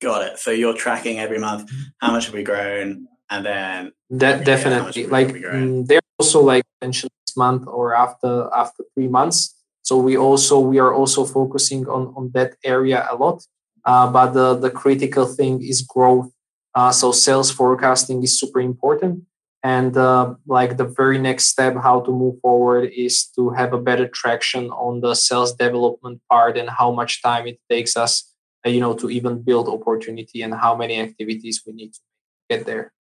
Got 0.00 0.22
it. 0.22 0.38
So 0.38 0.50
you're 0.52 0.74
tracking 0.74 1.18
every 1.18 1.38
month 1.38 1.70
how 2.00 2.12
much 2.12 2.26
have 2.26 2.34
we 2.34 2.44
grown, 2.44 3.08
and 3.30 3.44
then 3.44 3.92
that 4.10 4.44
definitely 4.44 5.06
like 5.06 5.28
mm, 5.28 5.86
they're 5.86 6.00
also 6.20 6.40
like 6.40 6.64
mentioned 6.80 7.10
this 7.26 7.36
month 7.36 7.66
or 7.66 7.94
after 7.94 8.48
after 8.54 8.84
three 8.94 9.08
months. 9.08 9.56
So 9.82 9.98
we 9.98 10.16
also 10.16 10.60
we 10.60 10.78
are 10.78 10.94
also 10.94 11.24
focusing 11.24 11.88
on 11.88 12.14
on 12.16 12.30
that 12.34 12.54
area 12.64 13.08
a 13.10 13.16
lot. 13.16 13.42
Uh, 13.84 14.10
but 14.10 14.32
the 14.34 14.54
the 14.54 14.70
critical 14.70 15.26
thing 15.26 15.62
is 15.62 15.82
growth. 15.82 16.30
Uh, 16.74 16.92
so 16.92 17.12
sales 17.12 17.50
forecasting 17.50 18.22
is 18.22 18.38
super 18.38 18.60
important 18.60 19.24
and 19.62 19.96
uh, 19.96 20.34
like 20.46 20.76
the 20.76 20.84
very 20.84 21.18
next 21.18 21.46
step 21.46 21.74
how 21.82 22.00
to 22.00 22.10
move 22.10 22.40
forward 22.40 22.90
is 22.94 23.26
to 23.34 23.50
have 23.50 23.72
a 23.72 23.78
better 23.78 24.06
traction 24.06 24.70
on 24.70 25.00
the 25.00 25.14
sales 25.14 25.52
development 25.54 26.20
part 26.30 26.56
and 26.56 26.70
how 26.70 26.92
much 26.92 27.22
time 27.22 27.46
it 27.46 27.58
takes 27.68 27.96
us 27.96 28.34
uh, 28.64 28.70
you 28.70 28.80
know 28.80 28.94
to 28.94 29.10
even 29.10 29.42
build 29.42 29.68
opportunity 29.68 30.42
and 30.42 30.54
how 30.54 30.76
many 30.76 30.98
activities 31.00 31.62
we 31.66 31.72
need 31.72 31.92
to 31.92 32.00
get 32.48 32.66
there 32.66 32.92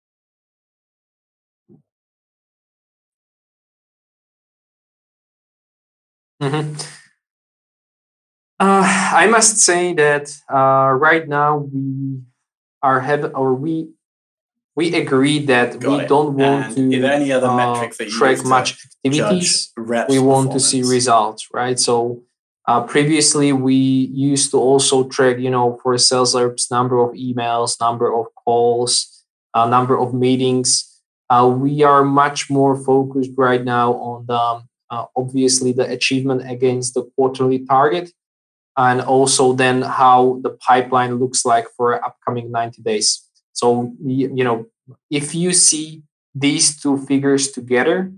mm-hmm. 6.40 6.74
uh, 8.60 9.12
i 9.14 9.26
must 9.26 9.58
say 9.58 9.92
that 9.92 10.34
uh, 10.50 10.90
right 10.92 11.28
now 11.28 11.58
we 11.58 12.20
are 12.82 13.00
have 13.00 13.32
or 13.34 13.54
we 13.54 13.90
we 14.76 14.94
agree 14.94 15.38
that 15.46 15.80
Got 15.80 15.90
we 15.90 16.04
it. 16.04 16.08
don't 16.08 16.34
want 16.36 16.76
and 16.76 16.92
to 16.92 17.04
any 17.04 17.32
other 17.32 17.48
uh, 17.48 17.88
track 18.10 18.44
much 18.44 18.76
activities. 19.04 19.72
We 20.08 20.18
want 20.18 20.52
to 20.52 20.60
see 20.60 20.82
results, 20.82 21.48
right? 21.52 21.78
So 21.80 22.22
uh, 22.68 22.82
previously 22.82 23.52
we 23.52 23.74
used 23.74 24.50
to 24.50 24.58
also 24.58 25.08
track, 25.08 25.38
you 25.38 25.50
know, 25.50 25.78
for 25.82 25.96
sales 25.96 26.34
reps, 26.34 26.70
number 26.70 27.02
of 27.02 27.14
emails, 27.14 27.80
number 27.80 28.12
of 28.12 28.26
calls, 28.44 29.24
uh, 29.54 29.66
number 29.66 29.98
of 29.98 30.12
meetings. 30.12 31.00
Uh, 31.30 31.48
we 31.58 31.82
are 31.82 32.04
much 32.04 32.50
more 32.50 32.76
focused 32.76 33.32
right 33.36 33.64
now 33.64 33.94
on 33.94 34.26
the 34.26 34.62
uh, 34.90 35.06
obviously 35.16 35.72
the 35.72 35.88
achievement 35.90 36.48
against 36.48 36.94
the 36.94 37.02
quarterly 37.16 37.64
target 37.66 38.12
and 38.76 39.00
also 39.00 39.52
then 39.52 39.82
how 39.82 40.38
the 40.42 40.50
pipeline 40.50 41.14
looks 41.18 41.44
like 41.44 41.66
for 41.76 42.04
upcoming 42.04 42.50
90 42.50 42.82
days 42.82 43.26
so 43.56 43.94
you 44.04 44.44
know, 44.44 44.66
if 45.10 45.34
you 45.34 45.52
see 45.52 46.02
these 46.34 46.78
two 46.80 46.98
figures 46.98 47.50
together, 47.50 48.12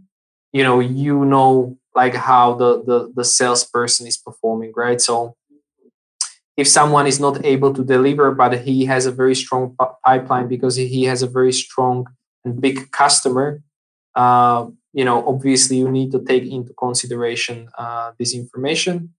you 0.53 0.65
know, 0.65 0.81
you 0.81 1.25
know 1.25 1.79
like 1.95 2.15
how 2.15 2.55
the 2.55 2.83
the, 2.83 3.13
the 3.15 3.25
salesperson 3.25 4.07
is 4.09 4.17
performing, 4.17 4.73
right? 4.75 5.01
So 5.01 5.37
if 6.57 6.67
someone 6.67 7.07
is 7.07 7.21
not 7.21 7.45
able 7.45 7.73
to 7.73 7.85
deliver, 7.85 8.33
but 8.33 8.63
he 8.63 8.87
has 8.87 9.07
a 9.07 9.13
very 9.13 9.37
strong 9.37 9.77
pipeline 10.05 10.49
because 10.49 10.75
he 10.75 11.05
has 11.05 11.23
a 11.23 11.29
very 11.29 11.53
strong 11.53 12.09
and 12.45 12.61
big 12.61 12.91
customer, 12.91 13.63
uh, 14.17 14.67
you 14.93 15.05
know, 15.05 15.25
obviously 15.25 15.77
you 15.77 15.89
need 15.89 16.11
to 16.11 16.25
take 16.25 16.47
into 16.47 16.73
consideration 16.75 17.69
uh, 17.79 18.11
this 18.19 18.35
information. 18.35 19.15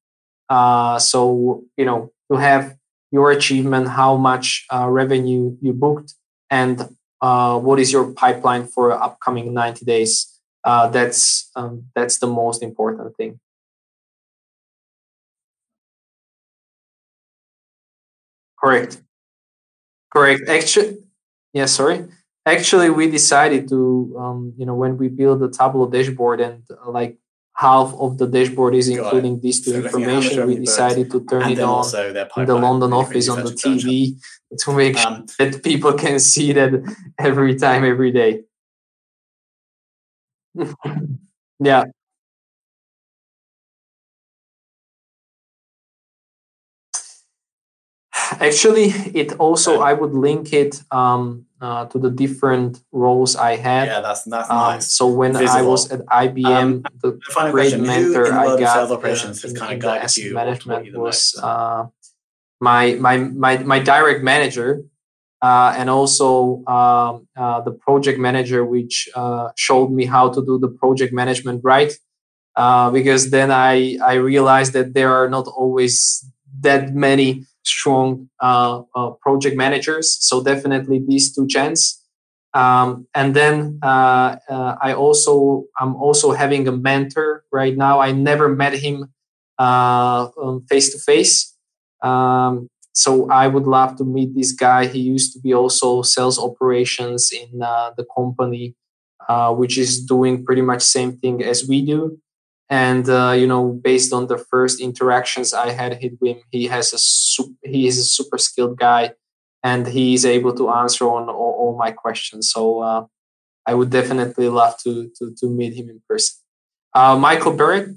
Uh, 0.49 0.99
so, 0.99 1.63
you 1.77 1.85
know, 1.85 2.11
to 2.31 2.37
have 2.37 2.75
your 3.11 3.31
achievement, 3.31 3.87
how 3.89 4.17
much 4.17 4.65
uh, 4.73 4.87
revenue 4.89 5.55
you 5.61 5.73
booked, 5.73 6.13
and 6.49 6.89
uh, 7.21 7.59
what 7.59 7.79
is 7.79 7.91
your 7.91 8.11
pipeline 8.13 8.67
for 8.67 8.91
upcoming 8.91 9.53
90 9.53 9.85
days. 9.85 10.27
Uh, 10.63 10.87
that's 10.89 11.49
um, 11.55 11.85
that's 11.95 12.19
the 12.19 12.27
most 12.27 12.61
important 12.63 13.15
thing. 13.17 13.39
Correct. 18.59 19.01
Correct. 20.11 20.41
Actually, 20.49 20.97
yeah. 21.53 21.65
Sorry. 21.65 22.05
Actually, 22.45 22.89
we 22.89 23.09
decided 23.11 23.67
to, 23.69 24.15
um, 24.17 24.53
you 24.57 24.65
know, 24.65 24.73
when 24.75 24.97
we 24.97 25.07
build 25.07 25.39
the 25.39 25.49
Tableau 25.49 25.87
dashboard 25.89 26.41
and 26.41 26.63
uh, 26.71 26.89
like 26.89 27.17
half 27.59 27.93
of 27.99 28.17
the 28.17 28.25
dashboard 28.25 28.73
is 28.73 28.87
including 28.87 29.41
these 29.41 29.59
two 29.59 29.71
so 29.71 29.77
information. 29.83 30.47
We 30.47 30.55
decided 30.59 31.11
to 31.11 31.25
turn 31.25 31.51
it 31.51 31.59
on 31.59 31.83
in 32.37 32.45
the 32.45 32.55
London 32.55 32.93
office 32.93 33.27
on 33.27 33.43
the 33.43 33.51
TV 33.51 34.17
to 34.59 34.71
make 34.73 34.95
um, 35.05 35.27
sure 35.27 35.49
that 35.51 35.61
people 35.61 35.91
can 35.93 36.19
see 36.19 36.53
that 36.53 36.71
every 37.19 37.55
time, 37.57 37.83
every 37.83 38.11
day. 38.13 38.43
yeah. 41.59 41.83
Actually, 48.39 48.85
it 49.13 49.33
also 49.33 49.81
I 49.81 49.91
would 49.91 50.13
link 50.13 50.53
it 50.53 50.81
um, 50.91 51.45
uh, 51.61 51.85
to 51.85 51.99
the 51.99 52.09
different 52.09 52.79
roles 52.91 53.35
I 53.35 53.55
had. 53.55 53.87
Yeah, 53.87 54.01
that's 54.01 54.23
that's 54.23 54.49
um, 54.49 54.57
nice. 54.57 54.91
So 54.91 55.07
when 55.07 55.33
Visible. 55.33 55.49
I 55.51 55.61
was 55.61 55.91
at 55.91 56.05
IBM, 56.05 56.45
um, 56.45 56.83
the 57.01 57.19
great 57.51 57.51
question. 57.51 57.83
mentor 57.83 58.33
I 58.33 58.59
got 58.59 58.91
operations 58.91 59.43
uh, 59.43 59.51
kind 59.53 59.73
of 59.73 59.79
guided 59.79 60.17
you 60.17 60.33
management 60.33 60.97
was 60.97 61.37
uh, 61.41 61.87
my 62.59 62.95
my 62.95 63.17
my 63.17 63.57
my 63.57 63.79
direct 63.79 64.23
manager. 64.23 64.83
Uh, 65.41 65.73
and 65.77 65.89
also 65.89 66.65
um, 66.65 67.25
uh, 67.37 67.61
the 67.61 67.71
project 67.71 68.19
manager, 68.19 68.65
which 68.65 69.07
uh, 69.15 69.47
showed 69.55 69.89
me 69.89 70.03
how 70.03 70.27
to 70.27 70.43
do 70.45 70.59
the 70.59 70.67
project 70.67 71.13
management 71.13 71.61
right. 71.63 71.93
because 72.91 73.31
then 73.31 73.49
I 73.49 73.97
I 74.03 74.15
realized 74.15 74.73
that 74.73 74.93
there 74.93 75.13
are 75.13 75.29
not 75.29 75.47
always 75.47 76.25
that 76.59 76.93
many 76.93 77.45
strong 77.69 78.29
uh, 78.41 78.81
uh, 78.95 79.11
project 79.21 79.55
managers. 79.55 80.17
So 80.19 80.43
definitely 80.43 81.03
these 81.07 81.33
two 81.33 81.47
chants. 81.47 82.03
Um, 82.53 83.07
and 83.13 83.35
then 83.35 83.79
uh, 83.83 84.37
uh, 84.49 84.75
I 84.81 84.93
also 84.93 85.65
I'm 85.79 85.95
also 85.95 86.31
having 86.31 86.67
a 86.67 86.71
mentor 86.71 87.43
right 87.51 87.77
now. 87.77 87.99
I 87.99 88.11
never 88.11 88.49
met 88.49 88.73
him 88.73 89.13
face 90.69 90.89
to 90.93 90.99
face. 90.99 91.55
So 92.93 93.29
I 93.29 93.47
would 93.47 93.67
love 93.67 93.95
to 93.97 94.03
meet 94.03 94.35
this 94.35 94.51
guy. 94.51 94.87
He 94.87 94.99
used 94.99 95.31
to 95.33 95.39
be 95.39 95.53
also 95.53 96.01
sales 96.01 96.37
operations 96.39 97.31
in 97.31 97.61
uh, 97.61 97.91
the 97.95 98.05
company, 98.17 98.75
uh, 99.29 99.53
which 99.53 99.77
is 99.77 100.03
doing 100.03 100.43
pretty 100.43 100.61
much 100.61 100.81
same 100.81 101.15
thing 101.15 101.43
as 101.43 101.67
we 101.67 101.85
do 101.85 102.19
and 102.69 103.09
uh, 103.09 103.31
you 103.31 103.47
know 103.47 103.71
based 103.71 104.13
on 104.13 104.27
the 104.27 104.37
first 104.37 104.79
interactions 104.79 105.53
i 105.53 105.71
had 105.71 105.99
with 106.21 106.37
him 106.37 106.37
he 106.51 106.67
has 106.67 106.93
a 106.93 107.67
he 107.67 107.87
is 107.87 107.97
a 107.97 108.03
super 108.03 108.37
skilled 108.37 108.77
guy 108.77 109.11
and 109.63 109.87
he 109.87 110.13
is 110.13 110.25
able 110.25 110.53
to 110.53 110.69
answer 110.69 111.05
on 111.05 111.27
all, 111.29 111.55
all 111.59 111.77
my 111.77 111.91
questions. 111.91 112.51
So 112.51 112.79
uh, 112.79 113.05
i 113.65 113.73
would 113.73 113.89
definitely 113.89 114.47
love 114.47 114.77
to 114.83 115.09
to, 115.17 115.33
to 115.39 115.49
meet 115.49 115.73
him 115.73 115.89
in 115.89 116.01
person. 116.07 116.35
Uh, 116.93 117.17
michael 117.17 117.53
barrett 117.53 117.89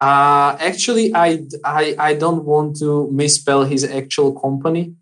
uh, 0.00 0.56
actually 0.58 1.14
I, 1.14 1.44
I 1.64 1.94
i 1.98 2.14
don't 2.14 2.44
want 2.44 2.76
to 2.78 3.10
misspell 3.10 3.64
his 3.64 3.84
actual 3.84 4.38
company. 4.38 4.94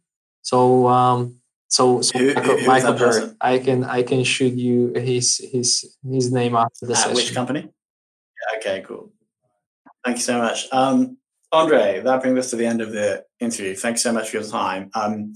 So 0.43 0.89
um 0.89 1.35
so, 1.71 2.01
so 2.01 2.19
who, 2.19 2.35
michael, 2.35 2.67
michael 2.67 3.35
i 3.41 3.59
can 3.59 3.85
i 3.85 4.03
can 4.03 4.25
shoot 4.25 4.55
you 4.55 4.93
his 4.95 5.37
his 5.53 5.97
his 6.11 6.33
name 6.33 6.57
after 6.57 6.87
the 6.87 6.97
session 6.97 7.15
which 7.15 7.35
company 7.35 7.69
Okay, 8.57 8.83
cool. 8.87 9.13
Thank 10.05 10.19
you 10.19 10.23
so 10.23 10.39
much. 10.39 10.67
Um, 10.73 11.19
Andre, 11.53 12.01
that 12.01 12.23
brings 12.23 12.39
us 12.39 12.51
to 12.51 12.57
the 12.57 12.67
end 12.67 12.81
of 12.81 12.93
the 12.93 13.25
interview. 13.41 13.75
Thanks 13.75 14.03
so 14.03 14.13
much 14.13 14.31
for 14.31 14.39
your 14.39 14.47
time. 14.47 14.91
Um, 14.95 15.33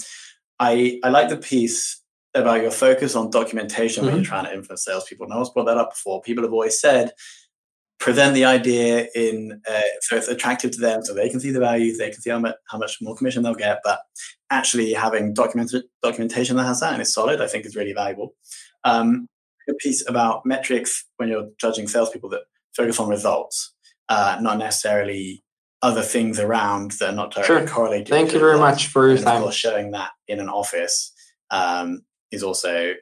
I, 0.59 1.01
I 1.03 1.09
like 1.09 1.29
the 1.29 1.37
piece 1.37 2.01
about 2.35 2.63
your 2.63 2.71
focus 2.71 3.15
on 3.15 3.31
documentation 3.31 4.03
mm-hmm. 4.03 4.07
when 4.07 4.15
you're 4.17 4.25
mm-hmm. 4.25 4.33
trying 4.33 4.45
to 4.45 4.55
influence 4.55 4.85
salespeople. 4.85 5.29
No 5.29 5.37
one's 5.37 5.51
brought 5.51 5.67
that 5.67 5.79
up 5.79 5.91
before. 5.91 6.23
People 6.23 6.45
have 6.45 6.53
always 6.53 6.81
said, 6.81 7.13
present 8.03 8.35
the 8.35 8.45
idea 8.45 9.07
in 9.15 9.63
uh, 9.71 9.81
so 10.01 10.17
it's 10.17 10.27
attractive 10.27 10.73
to 10.73 10.81
them 10.81 11.05
so 11.05 11.15
they 11.15 11.29
can 11.29 11.39
see 11.39 11.53
the 11.53 11.61
value 11.61 11.97
they 11.97 12.11
can 12.11 12.21
see 12.21 12.31
how 12.31 12.39
much, 12.41 12.57
how 12.69 12.77
much 12.77 12.99
more 13.01 13.15
commission 13.15 13.45
they'll 13.45 13.55
get 13.55 13.79
but 13.85 14.01
actually 14.51 14.93
having 14.93 15.33
documented 15.33 15.85
documentation 16.03 16.57
that 16.57 16.65
has 16.65 16.81
that 16.81 16.93
and 16.93 17.01
is 17.01 17.15
solid 17.15 17.41
i 17.41 17.47
think 17.47 17.65
is 17.65 17.77
really 17.77 17.93
valuable 17.93 18.35
um, 18.83 19.29
a 19.69 19.75
piece 19.75 20.05
about 20.09 20.45
metrics 20.45 21.05
when 21.19 21.29
you're 21.29 21.49
judging 21.61 21.87
salespeople 21.87 22.29
that 22.29 22.43
focus 22.75 22.99
on 23.01 23.09
results, 23.09 23.75
uh, 24.09 24.39
not 24.41 24.59
necessarily 24.59 25.43
other 25.83 26.03
things 26.03 26.39
around 26.39 26.93
that 26.93 27.11
are 27.11 27.17
not 27.17 27.33
directly 27.33 27.57
sure. 27.57 27.67
correlated. 27.67 28.09
Thank 28.09 28.33
you 28.33 28.39
very 28.39 28.59
much 28.59 28.87
for 28.89 29.07
your 29.09 29.17
and 29.17 29.25
time. 29.25 29.37
Of 29.37 29.43
course, 29.43 29.57
showing 29.57 29.91
that 29.93 30.11
in 30.29 30.39
an 30.39 30.49
office 30.49 31.13
um, 31.51 32.03
is 32.31 32.43
also 32.43 32.95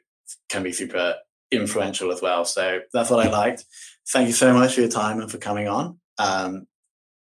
can 0.49 0.63
be 0.63 0.73
super 0.73 1.17
influential 1.51 2.13
as 2.13 2.23
well. 2.23 2.45
So 2.45 2.81
that's 2.93 3.11
what 3.11 3.27
I 3.27 3.31
liked. 3.31 3.65
Thank 4.13 4.29
you 4.29 4.33
so 4.33 4.55
much 4.55 4.75
for 4.75 4.81
your 4.81 4.91
time 4.91 5.21
and 5.21 5.31
for 5.31 5.39
coming 5.39 5.69
on. 5.69 5.99
Um, 6.19 6.67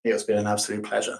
it's 0.03 0.23
been 0.23 0.37
an 0.37 0.47
absolute 0.47 0.83
pleasure. 0.83 1.19